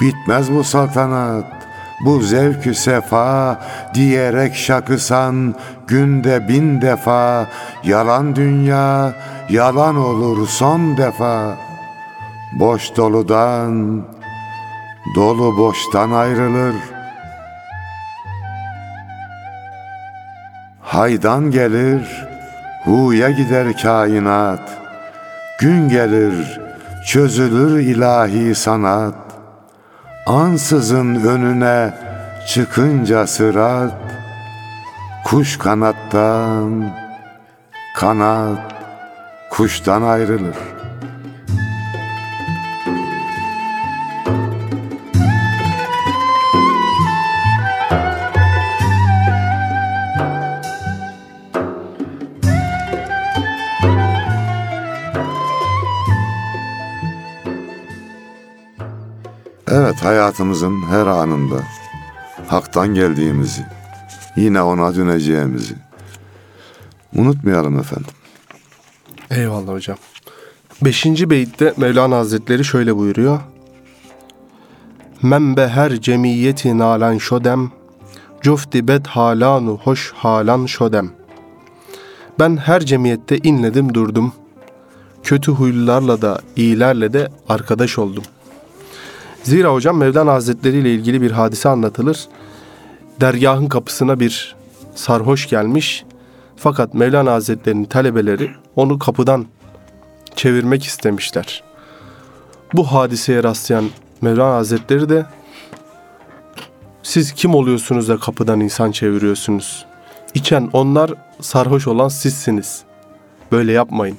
Bitmez 0.00 0.54
bu 0.54 0.64
saltanat, 0.64 1.44
bu 2.04 2.20
zevkü 2.20 2.74
sefa 2.74 3.60
diyerek 3.94 4.54
şakısan 4.54 5.54
günde 5.86 6.48
bin 6.48 6.80
defa 6.80 7.46
yalan 7.84 8.36
dünya 8.36 9.14
yalan 9.50 9.96
olur 9.96 10.48
son 10.48 10.96
defa. 10.96 11.56
Boş 12.52 12.96
doludan 12.96 14.02
dolu 15.16 15.58
boştan 15.58 16.10
ayrılır. 16.10 16.74
Haydan 20.82 21.50
gelir 21.50 22.26
huya 22.84 23.30
gider 23.30 23.76
kainat. 23.82 24.78
Gün 25.60 25.88
gelir 25.88 26.60
çözülür 27.06 27.80
ilahi 27.80 28.54
sanat. 28.54 29.14
Ansızın 30.26 31.14
önüne 31.14 31.94
çıkınca 32.48 33.26
sırat 33.26 33.92
Kuş 35.24 35.58
kanattan 35.58 36.92
Kanat 37.96 38.79
kuştan 39.50 40.02
ayrılır 40.02 40.56
Evet 59.72 60.04
hayatımızın 60.04 60.82
her 60.82 61.06
anında 61.06 61.62
haktan 62.48 62.94
geldiğimizi, 62.94 63.66
yine 64.36 64.62
ona 64.62 64.94
döneceğimizi 64.94 65.74
unutmayalım 67.16 67.78
efendim. 67.78 68.19
Eyvallah 69.30 69.72
hocam. 69.72 69.96
Beşinci 70.82 71.30
beyitte 71.30 71.74
Mevlana 71.76 72.16
Hazretleri 72.16 72.64
şöyle 72.64 72.96
buyuruyor. 72.96 73.40
Men 75.22 75.56
her 75.56 76.00
cemiyeti 76.00 76.78
nalan 76.78 77.18
şodem, 77.18 77.70
cufti 78.40 78.88
bed 78.88 79.06
halanu 79.06 79.78
hoş 79.84 80.12
halan 80.12 80.66
şodem. 80.66 81.10
Ben 82.38 82.56
her 82.56 82.80
cemiyette 82.80 83.38
inledim 83.38 83.94
durdum. 83.94 84.32
Kötü 85.22 85.52
huylularla 85.52 86.22
da 86.22 86.40
iyilerle 86.56 87.12
de 87.12 87.28
arkadaş 87.48 87.98
oldum. 87.98 88.24
Zira 89.42 89.72
hocam 89.72 89.96
Mevlana 89.96 90.32
Hazretleri 90.32 90.78
ile 90.78 90.94
ilgili 90.94 91.22
bir 91.22 91.30
hadise 91.30 91.68
anlatılır. 91.68 92.28
Dergahın 93.20 93.66
kapısına 93.66 94.20
bir 94.20 94.56
sarhoş 94.94 95.48
gelmiş. 95.48 96.04
Fakat 96.62 96.94
Mevlana 96.94 97.32
Hazretleri'nin 97.32 97.84
talebeleri 97.84 98.50
onu 98.76 98.98
kapıdan 98.98 99.46
çevirmek 100.36 100.84
istemişler. 100.84 101.62
Bu 102.74 102.92
hadiseye 102.92 103.42
rastlayan 103.42 103.88
Mevlana 104.20 104.54
Hazretleri 104.54 105.08
de 105.08 105.26
siz 107.02 107.32
kim 107.32 107.54
oluyorsunuz 107.54 108.08
da 108.08 108.18
kapıdan 108.18 108.60
insan 108.60 108.92
çeviriyorsunuz? 108.92 109.86
İçen 110.34 110.70
onlar, 110.72 111.10
sarhoş 111.40 111.86
olan 111.86 112.08
sizsiniz. 112.08 112.82
Böyle 113.52 113.72
yapmayın. 113.72 114.16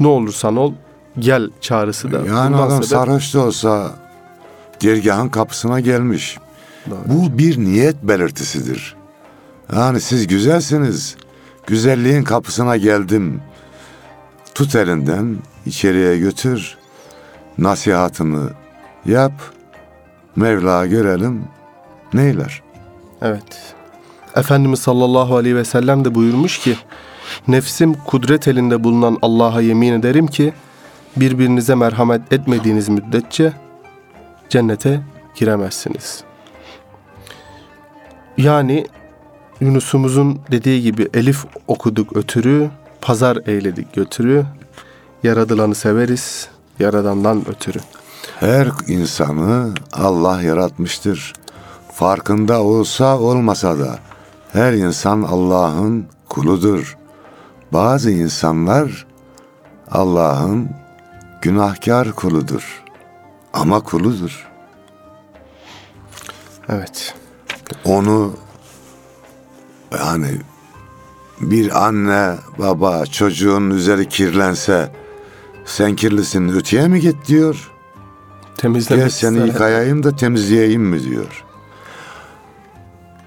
Ne 0.00 0.06
olursan 0.06 0.56
ol 0.56 0.72
gel 1.18 1.50
çağrısı 1.60 2.12
da. 2.12 2.16
Yani 2.16 2.52
bundan 2.52 2.66
adam 2.66 2.82
sebep- 2.82 2.86
sarhoş 2.86 3.34
da 3.34 3.40
olsa 3.40 3.90
dergahın 4.82 5.28
kapısına 5.28 5.80
gelmiş. 5.80 6.38
Bu 6.86 7.38
bir 7.38 7.58
niyet 7.58 8.02
belirtisidir. 8.02 8.96
Yani 9.72 10.00
siz 10.00 10.26
güzelsiniz. 10.26 11.16
Güzelliğin 11.66 12.22
kapısına 12.24 12.76
geldim. 12.76 13.40
Tut 14.54 14.74
elinden 14.74 15.36
içeriye 15.66 16.18
götür. 16.18 16.76
Nasihatını 17.58 18.50
yap. 19.06 19.32
Mevla 20.36 20.86
görelim 20.86 21.44
neyler. 22.14 22.62
Evet. 23.22 23.74
Efendimiz 24.36 24.78
sallallahu 24.78 25.36
aleyhi 25.36 25.56
ve 25.56 25.64
sellem 25.64 26.04
de 26.04 26.14
buyurmuş 26.14 26.58
ki 26.58 26.76
Nefsim 27.48 27.94
kudret 27.94 28.48
elinde 28.48 28.84
bulunan 28.84 29.18
Allah'a 29.22 29.60
yemin 29.60 29.92
ederim 29.92 30.26
ki 30.26 30.52
birbirinize 31.16 31.74
merhamet 31.74 32.32
etmediğiniz 32.32 32.88
müddetçe 32.88 33.52
cennete 34.48 35.00
giremezsiniz. 35.34 36.24
Yani 38.36 38.86
Yunus'umuzun 39.64 40.40
dediği 40.50 40.82
gibi 40.82 41.08
elif 41.14 41.44
okuduk 41.66 42.16
ötürü, 42.16 42.70
pazar 43.00 43.38
eyledik 43.46 43.92
götürü, 43.92 44.46
yaradılanı 45.22 45.74
severiz, 45.74 46.48
yaradandan 46.78 47.48
ötürü. 47.48 47.78
Her 48.40 48.68
insanı 48.88 49.74
Allah 49.92 50.42
yaratmıştır. 50.42 51.32
Farkında 51.92 52.62
olsa 52.62 53.18
olmasa 53.18 53.78
da 53.78 53.98
her 54.52 54.72
insan 54.72 55.22
Allah'ın 55.22 56.06
kuludur. 56.28 56.96
Bazı 57.72 58.10
insanlar 58.10 59.06
Allah'ın 59.90 60.70
günahkar 61.42 62.12
kuludur. 62.12 62.82
Ama 63.52 63.80
kuludur. 63.80 64.48
Evet. 66.68 67.14
Onu 67.84 68.34
yani 69.96 70.28
bir 71.40 71.86
anne 71.86 72.34
baba 72.58 73.06
çocuğun 73.06 73.70
üzeri 73.70 74.08
kirlense 74.08 74.92
sen 75.64 75.96
kirlisin 75.96 76.48
öteye 76.48 76.88
mi 76.88 77.00
git 77.00 77.26
diyor. 77.26 77.70
Temizlemek 78.56 79.04
Gel 79.04 79.10
seni 79.10 79.36
ister- 79.36 79.46
yıkayayım 79.46 80.02
da 80.02 80.16
temizleyeyim 80.16 80.82
mi 80.82 81.02
diyor. 81.02 81.44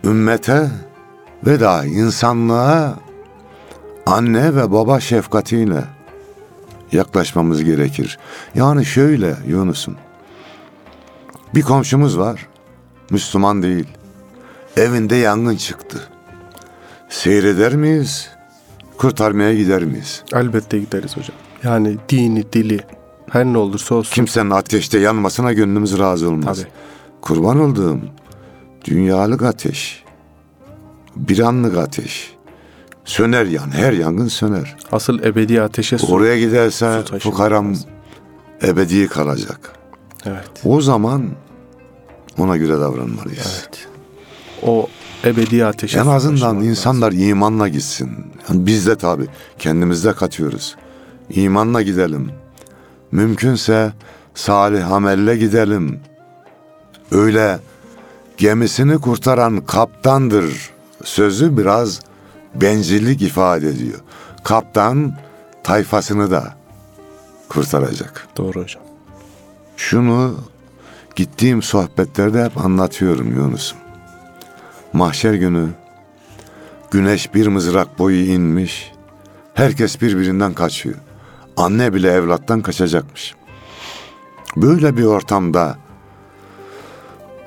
Ümmete 0.04 0.72
ve 1.46 1.60
da 1.60 1.86
insanlığa 1.86 2.96
anne 4.06 4.56
ve 4.56 4.72
baba 4.72 5.00
şefkatiyle 5.00 5.84
yaklaşmamız 6.92 7.64
gerekir. 7.64 8.20
Yani 8.56 8.86
şöyle 8.86 9.36
Yunus'um. 9.48 9.96
Bir 11.56 11.62
komşumuz 11.62 12.20
var. 12.20 12.48
Müslüman 13.10 13.64
değil. 13.64 13.88
Evinde 14.78 15.16
yangın 15.16 15.56
çıktı. 15.56 16.10
Seyreder 17.10 17.76
miyiz? 17.76 18.30
Kurtarmaya 18.98 19.54
gider 19.54 19.84
miyiz? 19.84 20.24
Elbette 20.34 20.80
gideriz 20.80 21.18
hocam. 21.18 21.36
Yani 21.64 21.98
dini, 22.10 22.54
dili 22.54 22.80
her 23.30 23.46
ne 23.46 23.58
olursa 23.58 23.96
olsun. 23.96 24.14
Kimsenin 24.16 24.50
ateşte 24.50 25.00
yanmasına 25.00 25.54
gönlümüz 25.54 26.00
razı 26.00 26.30
olmaz. 26.30 26.58
Tabii. 26.58 26.70
Kurban 27.22 27.60
olduğum 27.60 28.00
dünyalık 28.86 29.42
ateş, 29.44 30.04
bir 31.16 31.40
anlık 31.40 31.78
ateş. 31.78 32.34
Söner 33.06 33.46
yani 33.46 33.74
her 33.74 33.94
yangın 33.94 34.28
söner. 34.28 34.76
Asıl 34.92 35.20
ebedi 35.24 35.62
ateşe 35.62 35.98
su. 35.98 36.08
Oraya 36.08 36.40
giderse 36.40 37.04
su 37.06 37.20
fukaram 37.20 37.70
lazım. 37.70 37.90
ebedi 38.64 39.08
kalacak. 39.08 39.74
Evet. 40.26 40.50
O 40.66 40.82
zaman 40.82 41.30
ona 42.38 42.58
göre 42.58 42.72
davranmalıyız. 42.80 43.60
Evet. 43.60 43.88
O 44.64 44.88
ebedi 45.28 45.66
ateşe 45.66 46.00
En 46.00 46.08
azından 46.08 46.62
insanlar 46.62 47.12
imanla 47.12 47.68
gitsin. 47.68 48.10
Yani 48.50 48.66
biz 48.66 48.88
de 48.88 48.96
tabii 48.96 49.28
kendimizde 49.60 50.14
katıyoruz. 50.14 50.76
İmanla 51.30 51.82
gidelim. 51.82 52.32
Mümkünse 53.12 53.94
salih 54.36 54.92
amelle 54.92 55.38
gidelim. 55.38 56.00
Öyle 57.12 57.60
gemisini 58.38 58.98
kurtaran 58.98 59.62
kaptandır 59.62 60.72
sözü 61.04 61.58
biraz 61.58 62.00
bencillik 62.56 63.22
ifade 63.22 63.70
ediyor. 63.70 64.00
Kaptan 64.44 65.18
tayfasını 65.64 66.32
da 66.32 66.56
kurtaracak. 67.50 68.28
Doğru 68.38 68.62
hocam. 68.62 68.84
Şunu 69.78 70.36
gittiğim 71.16 71.62
sohbetlerde 71.62 72.46
hep 72.46 72.58
anlatıyorum 72.58 73.36
Yunus'um. 73.36 73.87
Mahşer 74.94 75.34
günü 75.34 75.68
güneş 76.92 77.34
bir 77.34 77.48
mızrak 77.48 78.00
boyu 78.00 78.24
inmiş. 78.26 78.92
Herkes 79.54 80.02
birbirinden 80.02 80.54
kaçıyor. 80.54 80.96
Anne 81.58 81.94
bile 81.94 82.12
evlattan 82.12 82.62
kaçacakmış. 82.62 83.36
Böyle 84.58 84.98
bir 84.98 85.04
ortamda 85.04 85.78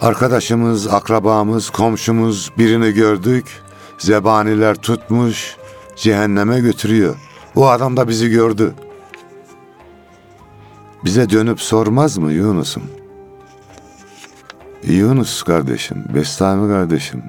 arkadaşımız, 0.01 0.87
akrabamız, 0.87 1.71
komşumuz 1.71 2.51
birini 2.59 2.93
gördük. 2.93 3.47
Zebaniler 3.99 4.75
tutmuş, 4.75 5.57
cehenneme 5.97 6.61
götürüyor. 6.61 7.17
O 7.57 7.69
adam 7.69 7.97
da 7.97 8.09
bizi 8.09 8.31
gördü. 8.31 8.75
Bize 11.05 11.31
dönüp 11.31 11.61
sormaz 11.61 12.19
mı 12.19 12.33
Yunus'um? 12.33 13.00
Yunus 14.91 15.43
kardeşim, 15.43 16.05
Bestami 16.15 16.73
kardeşim, 16.73 17.23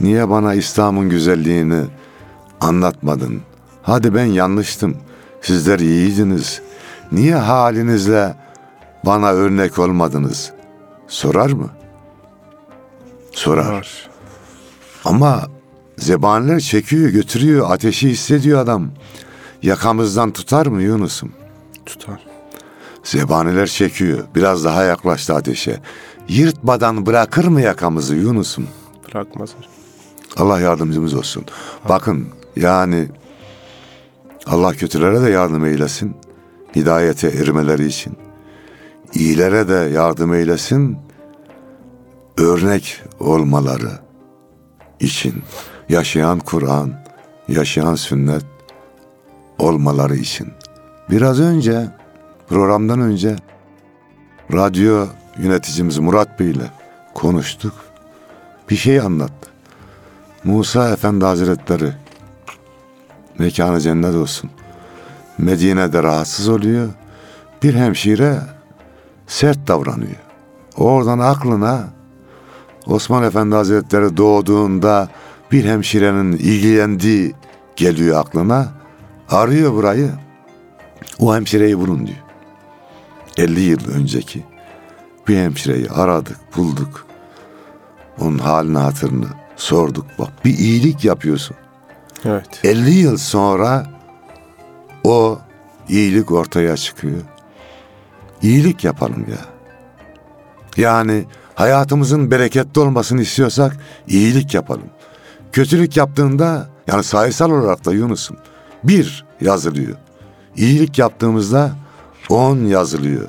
niye 0.00 0.30
bana 0.30 0.54
İslam'ın 0.54 1.08
güzelliğini 1.08 1.84
anlatmadın? 2.60 3.40
Hadi 3.82 4.14
ben 4.14 4.24
yanlıştım, 4.24 4.96
sizler 5.42 5.78
iyiydiniz. 5.78 6.62
Niye 7.12 7.34
halinizle 7.34 8.34
bana 9.04 9.30
örnek 9.32 9.78
olmadınız? 9.78 10.52
Sorar 11.08 11.50
mı? 11.50 11.70
Sorar. 13.32 13.72
Var. 13.72 14.10
Ama 15.04 15.46
zebaniler 15.98 16.60
çekiyor, 16.60 17.10
götürüyor, 17.10 17.70
ateşi 17.70 18.08
hissediyor 18.08 18.60
adam. 18.60 18.90
Yakamızdan 19.62 20.30
tutar 20.30 20.66
mı 20.66 20.82
Yunus'um? 20.82 21.32
Tutar. 21.86 22.20
Zebaniler 23.04 23.66
çekiyor. 23.66 24.18
Biraz 24.34 24.64
daha 24.64 24.84
yaklaştı 24.84 25.34
ateşe. 25.34 25.80
Yırtmadan 26.30 27.06
bırakır 27.06 27.44
mı 27.44 27.60
yakamızı 27.60 28.14
Yunus'um? 28.14 28.68
Bırakmaz 29.08 29.50
hocam. 29.56 29.72
Allah 30.36 30.60
yardımcımız 30.60 31.14
olsun. 31.14 31.44
Bakın 31.88 32.28
yani 32.56 33.08
Allah 34.46 34.72
kötülere 34.72 35.22
de 35.22 35.30
yardım 35.30 35.64
eylesin. 35.64 36.16
Hidayete 36.76 37.28
ermeleri 37.28 37.86
için. 37.86 38.16
İyilere 39.14 39.68
de 39.68 39.74
yardım 39.74 40.34
eylesin. 40.34 40.98
Örnek 42.38 43.02
olmaları 43.20 43.90
için. 45.00 45.34
Yaşayan 45.88 46.38
Kur'an, 46.38 46.94
yaşayan 47.48 47.94
sünnet 47.94 48.44
olmaları 49.58 50.16
için. 50.16 50.48
Biraz 51.10 51.40
önce 51.40 51.88
programdan 52.48 53.00
önce 53.00 53.36
radyo 54.52 55.06
yöneticimiz 55.38 55.98
Murat 55.98 56.40
Bey 56.40 56.50
ile 56.50 56.70
konuştuk. 57.14 57.74
Bir 58.70 58.76
şey 58.76 59.00
anlattı. 59.00 59.50
Musa 60.44 60.90
Efendi 60.90 61.24
Hazretleri 61.24 61.92
mekanı 63.38 63.80
cennet 63.80 64.14
olsun. 64.14 64.50
Medine'de 65.38 66.02
rahatsız 66.02 66.48
oluyor. 66.48 66.88
Bir 67.62 67.74
hemşire 67.74 68.38
sert 69.26 69.68
davranıyor. 69.68 70.16
Oradan 70.76 71.18
aklına 71.18 71.84
Osman 72.86 73.22
Efendi 73.22 73.54
Hazretleri 73.54 74.16
doğduğunda 74.16 75.08
bir 75.52 75.64
hemşirenin 75.64 76.32
ilgilendiği 76.32 77.34
geliyor 77.76 78.20
aklına. 78.20 78.68
Arıyor 79.30 79.72
burayı. 79.72 80.10
O 81.18 81.34
hemşireyi 81.34 81.78
bulun 81.78 82.06
diyor. 82.06 82.18
50 83.36 83.60
yıl 83.60 83.88
önceki 83.94 84.44
bir 85.30 85.36
hemşireyi 85.36 85.90
aradık, 85.90 86.36
bulduk. 86.56 87.06
Onun 88.20 88.38
halini 88.38 88.78
hatırını 88.78 89.26
sorduk. 89.56 90.06
Bak 90.18 90.28
bir 90.44 90.58
iyilik 90.58 91.04
yapıyorsun. 91.04 91.56
Evet. 92.24 92.60
50 92.64 92.90
yıl 92.90 93.16
sonra 93.16 93.86
o 95.04 95.38
iyilik 95.88 96.32
ortaya 96.32 96.76
çıkıyor. 96.76 97.20
İyilik 98.42 98.84
yapalım 98.84 99.26
ya. 99.30 99.38
Yani 100.76 101.24
hayatımızın 101.54 102.30
bereketli 102.30 102.80
olmasını 102.80 103.22
istiyorsak 103.22 103.76
iyilik 104.08 104.54
yapalım. 104.54 104.90
Kötülük 105.52 105.96
yaptığında 105.96 106.68
yani 106.86 107.02
sayısal 107.04 107.50
olarak 107.50 107.84
da 107.84 107.92
Yunus'um 107.92 108.36
bir 108.84 109.24
yazılıyor. 109.40 109.96
İyilik 110.56 110.98
yaptığımızda 110.98 111.72
on 112.28 112.58
yazılıyor. 112.58 113.28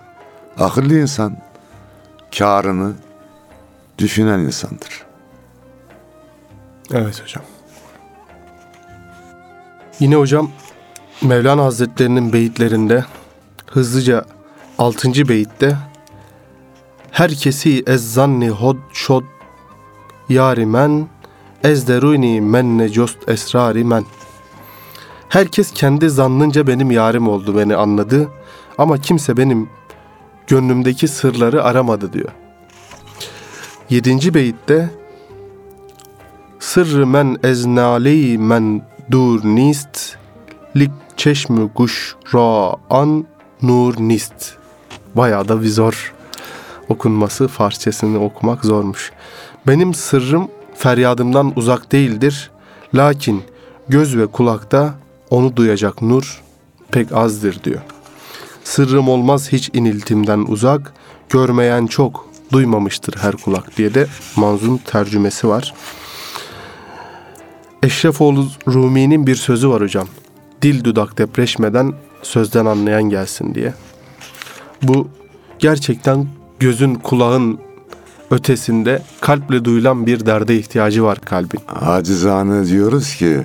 Akıllı 0.60 1.00
insan 1.00 1.51
karını 2.38 2.94
düşünen 3.98 4.40
insandır. 4.40 5.06
Evet 6.94 7.24
hocam. 7.24 7.44
Yine 10.00 10.16
hocam 10.16 10.52
Mevlana 11.22 11.64
Hazretlerinin 11.64 12.34
beyitlerinde 12.34 13.06
hızlıca 13.68 14.26
6. 14.78 15.30
beyitte 15.30 15.78
Herkesi 17.12 17.84
ez 17.88 18.14
zanni 18.14 18.50
hod 18.50 18.78
şod 18.94 19.24
yari 20.30 20.66
men 20.66 21.08
ez 21.64 21.88
deruni 21.88 22.42
menne 22.42 22.90
cost 22.90 23.30
esrari 23.30 23.84
men 23.84 24.06
Herkes 25.30 25.72
kendi 25.74 26.10
zannınca 26.10 26.68
benim 26.68 26.92
yarim 26.92 27.28
oldu 27.30 27.58
beni 27.58 27.76
anladı 27.76 28.30
ama 28.78 28.98
kimse 28.98 29.38
benim 29.38 29.70
gönlümdeki 30.52 31.08
sırları 31.08 31.64
aramadı 31.64 32.14
diyor. 32.14 32.30
7. 33.90 34.34
beyitte 34.34 34.90
Sırrı 36.60 37.08
men 37.08 37.38
eznali 37.44 38.38
men 38.38 38.82
dur 39.12 39.42
nist 39.44 40.16
lik 40.76 40.92
çeşmü 41.18 41.70
guş 41.76 42.16
ra 42.34 42.76
an 42.90 43.26
nur 43.62 43.96
nist. 44.00 44.54
Bayağı 45.16 45.48
da 45.48 45.62
bir 45.62 45.68
zor 45.68 46.14
okunması, 46.90 47.48
Farsçasını 47.48 48.24
okumak 48.24 48.66
zormuş. 48.66 49.12
Benim 49.68 49.94
sırrım 49.94 50.48
feryadımdan 50.76 51.54
uzak 51.56 51.92
değildir. 51.92 52.52
Lakin 52.96 53.44
göz 53.90 54.18
ve 54.18 54.28
kulakta 54.28 54.94
onu 55.30 55.56
duyacak 55.56 56.02
nur 56.02 56.42
pek 56.92 57.12
azdır 57.12 57.64
diyor. 57.64 57.82
Sırrım 58.72 59.10
olmaz 59.10 59.52
hiç 59.52 59.70
iniltimden 59.74 60.46
uzak, 60.48 60.94
görmeyen 61.30 61.88
çok, 61.88 62.30
duymamıştır 62.52 63.18
her 63.18 63.36
kulak 63.36 63.78
diye 63.78 63.94
de 63.94 64.08
manzum 64.36 64.78
tercümesi 64.78 65.48
var. 65.48 65.74
Eşrefoğlu 67.84 68.48
Rumi'nin 68.68 69.28
bir 69.28 69.36
sözü 69.36 69.70
var 69.70 69.82
hocam. 69.82 70.08
Dil 70.62 70.84
dudak 70.84 71.18
depreşmeden 71.18 71.94
sözden 72.22 72.66
anlayan 72.66 73.04
gelsin 73.04 73.56
diye. 73.56 73.74
Bu 74.82 75.08
gerçekten 75.60 76.28
gözün 76.60 76.96
kulağın 76.96 77.60
ötesinde 78.30 79.04
kalple 79.22 79.66
duyulan 79.66 80.06
bir 80.06 80.26
derde 80.26 80.58
ihtiyacı 80.58 81.04
var 81.04 81.20
kalbin. 81.20 81.60
Acizane 81.68 82.66
diyoruz 82.66 83.16
ki 83.16 83.42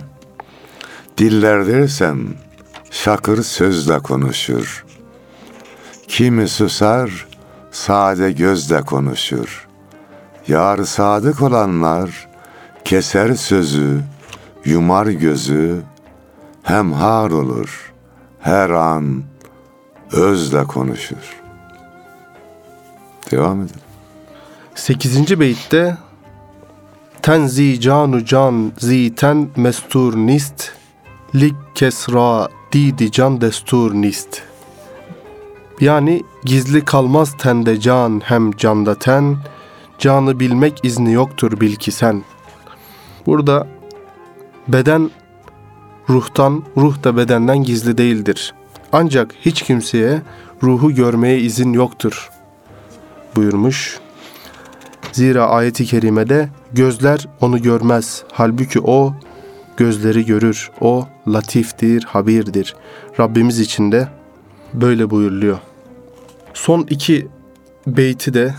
diller 1.18 1.66
dersen 1.66 2.18
şakır 2.90 3.42
sözle 3.42 3.98
konuşur. 3.98 4.85
Kimi 6.08 6.48
susar 6.48 7.26
sade 7.70 8.32
gözle 8.32 8.82
konuşur. 8.82 9.68
Yar 10.48 10.84
sadık 10.84 11.42
olanlar 11.42 12.28
keser 12.84 13.34
sözü, 13.34 14.00
yumar 14.64 15.06
gözü, 15.06 15.82
hem 16.62 16.92
har 16.92 17.30
olur, 17.30 17.92
her 18.40 18.70
an 18.70 19.22
özle 20.12 20.64
konuşur. 20.64 21.42
Devam 23.30 23.62
edelim. 23.62 23.80
8. 24.74 25.40
beytte 25.40 25.96
Tenzi 27.22 27.80
canu 27.80 28.24
can 28.24 28.72
ziten 28.78 29.48
mestur 29.56 30.16
nist 30.16 30.72
lik 31.34 31.54
kesra 31.74 32.48
didi 32.72 33.10
can 33.10 33.40
destur 33.40 33.94
nist. 33.94 34.45
Yani 35.80 36.22
gizli 36.44 36.84
kalmaz 36.84 37.34
tende 37.38 37.80
can 37.80 38.20
hem 38.24 38.52
canda 38.52 38.94
ten, 38.94 39.36
canı 39.98 40.40
bilmek 40.40 40.84
izni 40.84 41.12
yoktur 41.12 41.60
bil 41.60 41.76
ki 41.76 41.92
sen. 41.92 42.22
Burada 43.26 43.66
beden 44.68 45.10
ruhtan, 46.10 46.62
ruh 46.76 47.04
da 47.04 47.16
bedenden 47.16 47.62
gizli 47.62 47.98
değildir. 47.98 48.54
Ancak 48.92 49.34
hiç 49.40 49.62
kimseye 49.62 50.22
ruhu 50.62 50.94
görmeye 50.94 51.38
izin 51.38 51.72
yoktur 51.72 52.30
buyurmuş. 53.36 53.98
Zira 55.12 55.46
ayeti 55.46 55.84
kerimede 55.84 56.48
gözler 56.72 57.28
onu 57.40 57.62
görmez. 57.62 58.24
Halbuki 58.32 58.80
o 58.80 59.14
gözleri 59.76 60.26
görür. 60.26 60.70
O 60.80 61.06
latiftir, 61.28 62.04
habirdir. 62.04 62.76
Rabbimiz 63.20 63.60
için 63.60 63.92
de 63.92 64.08
böyle 64.74 65.10
buyuruluyor. 65.10 65.58
Son 66.56 66.86
iki 66.90 67.28
beyti 67.86 68.34
de 68.34 68.54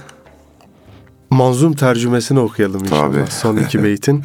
manzum 1.29 1.73
tercümesini 1.73 2.39
okuyalım 2.39 2.83
inşallah. 2.83 3.13
Tabii. 3.13 3.31
Son 3.31 3.57
iki 3.57 3.83
beytin. 3.83 4.23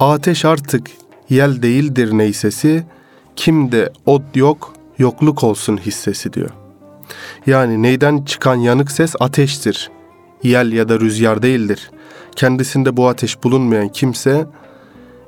Ateş 0.00 0.44
artık 0.44 0.90
yel 1.30 1.62
değildir 1.62 2.12
neysesi, 2.12 2.86
kimde 3.36 3.92
ot 4.06 4.22
yok, 4.34 4.74
yokluk 4.98 5.44
olsun 5.44 5.76
hissesi 5.76 6.32
diyor. 6.32 6.50
Yani 7.46 7.82
neyden 7.82 8.24
çıkan 8.24 8.56
yanık 8.56 8.90
ses 8.90 9.14
ateştir. 9.20 9.90
Yel 10.42 10.72
ya 10.72 10.88
da 10.88 11.00
rüzgar 11.00 11.42
değildir. 11.42 11.90
Kendisinde 12.36 12.96
bu 12.96 13.08
ateş 13.08 13.42
bulunmayan 13.44 13.88
kimse 13.88 14.46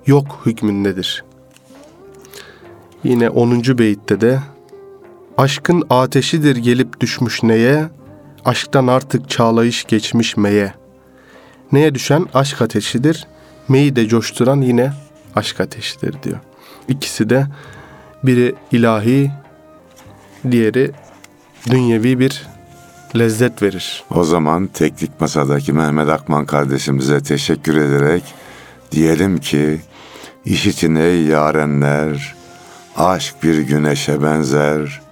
yok 0.06 0.42
hükmündedir. 0.46 1.24
Yine 3.04 3.30
10. 3.30 3.78
beytte 3.78 4.20
de 4.20 4.40
Aşkın 5.36 5.82
ateşidir 5.90 6.56
gelip 6.56 7.00
düşmüş 7.00 7.42
neye, 7.42 7.88
aşktan 8.44 8.86
artık 8.86 9.30
çağlayış 9.30 9.84
geçmiş 9.84 10.36
meye. 10.36 10.74
Neye 11.72 11.94
düşen 11.94 12.26
aşk 12.34 12.62
ateşidir, 12.62 13.26
meyi 13.68 13.96
de 13.96 14.08
coşturan 14.08 14.60
yine 14.60 14.92
aşk 15.36 15.60
ateşidir 15.60 16.22
diyor. 16.22 16.38
İkisi 16.88 17.30
de 17.30 17.46
biri 18.24 18.54
ilahi, 18.72 19.30
diğeri 20.50 20.90
dünyevi 21.70 22.18
bir 22.18 22.46
lezzet 23.18 23.62
verir. 23.62 24.04
O 24.10 24.24
zaman 24.24 24.66
teknik 24.66 25.20
masadaki 25.20 25.72
Mehmet 25.72 26.08
Akman 26.08 26.46
kardeşimize 26.46 27.20
teşekkür 27.20 27.76
ederek 27.76 28.22
diyelim 28.92 29.38
ki 29.38 29.80
işitin 30.44 30.94
ey 30.94 31.22
yarenler 31.22 32.34
aşk 32.96 33.34
bir 33.42 33.58
güneşe 33.58 34.22
benzer 34.22 35.02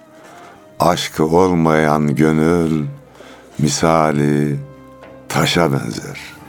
aşkı 0.81 1.25
olmayan 1.25 2.15
gönül 2.15 2.85
misali 3.59 4.59
taşa 5.29 5.73
benzer.'' 5.73 6.40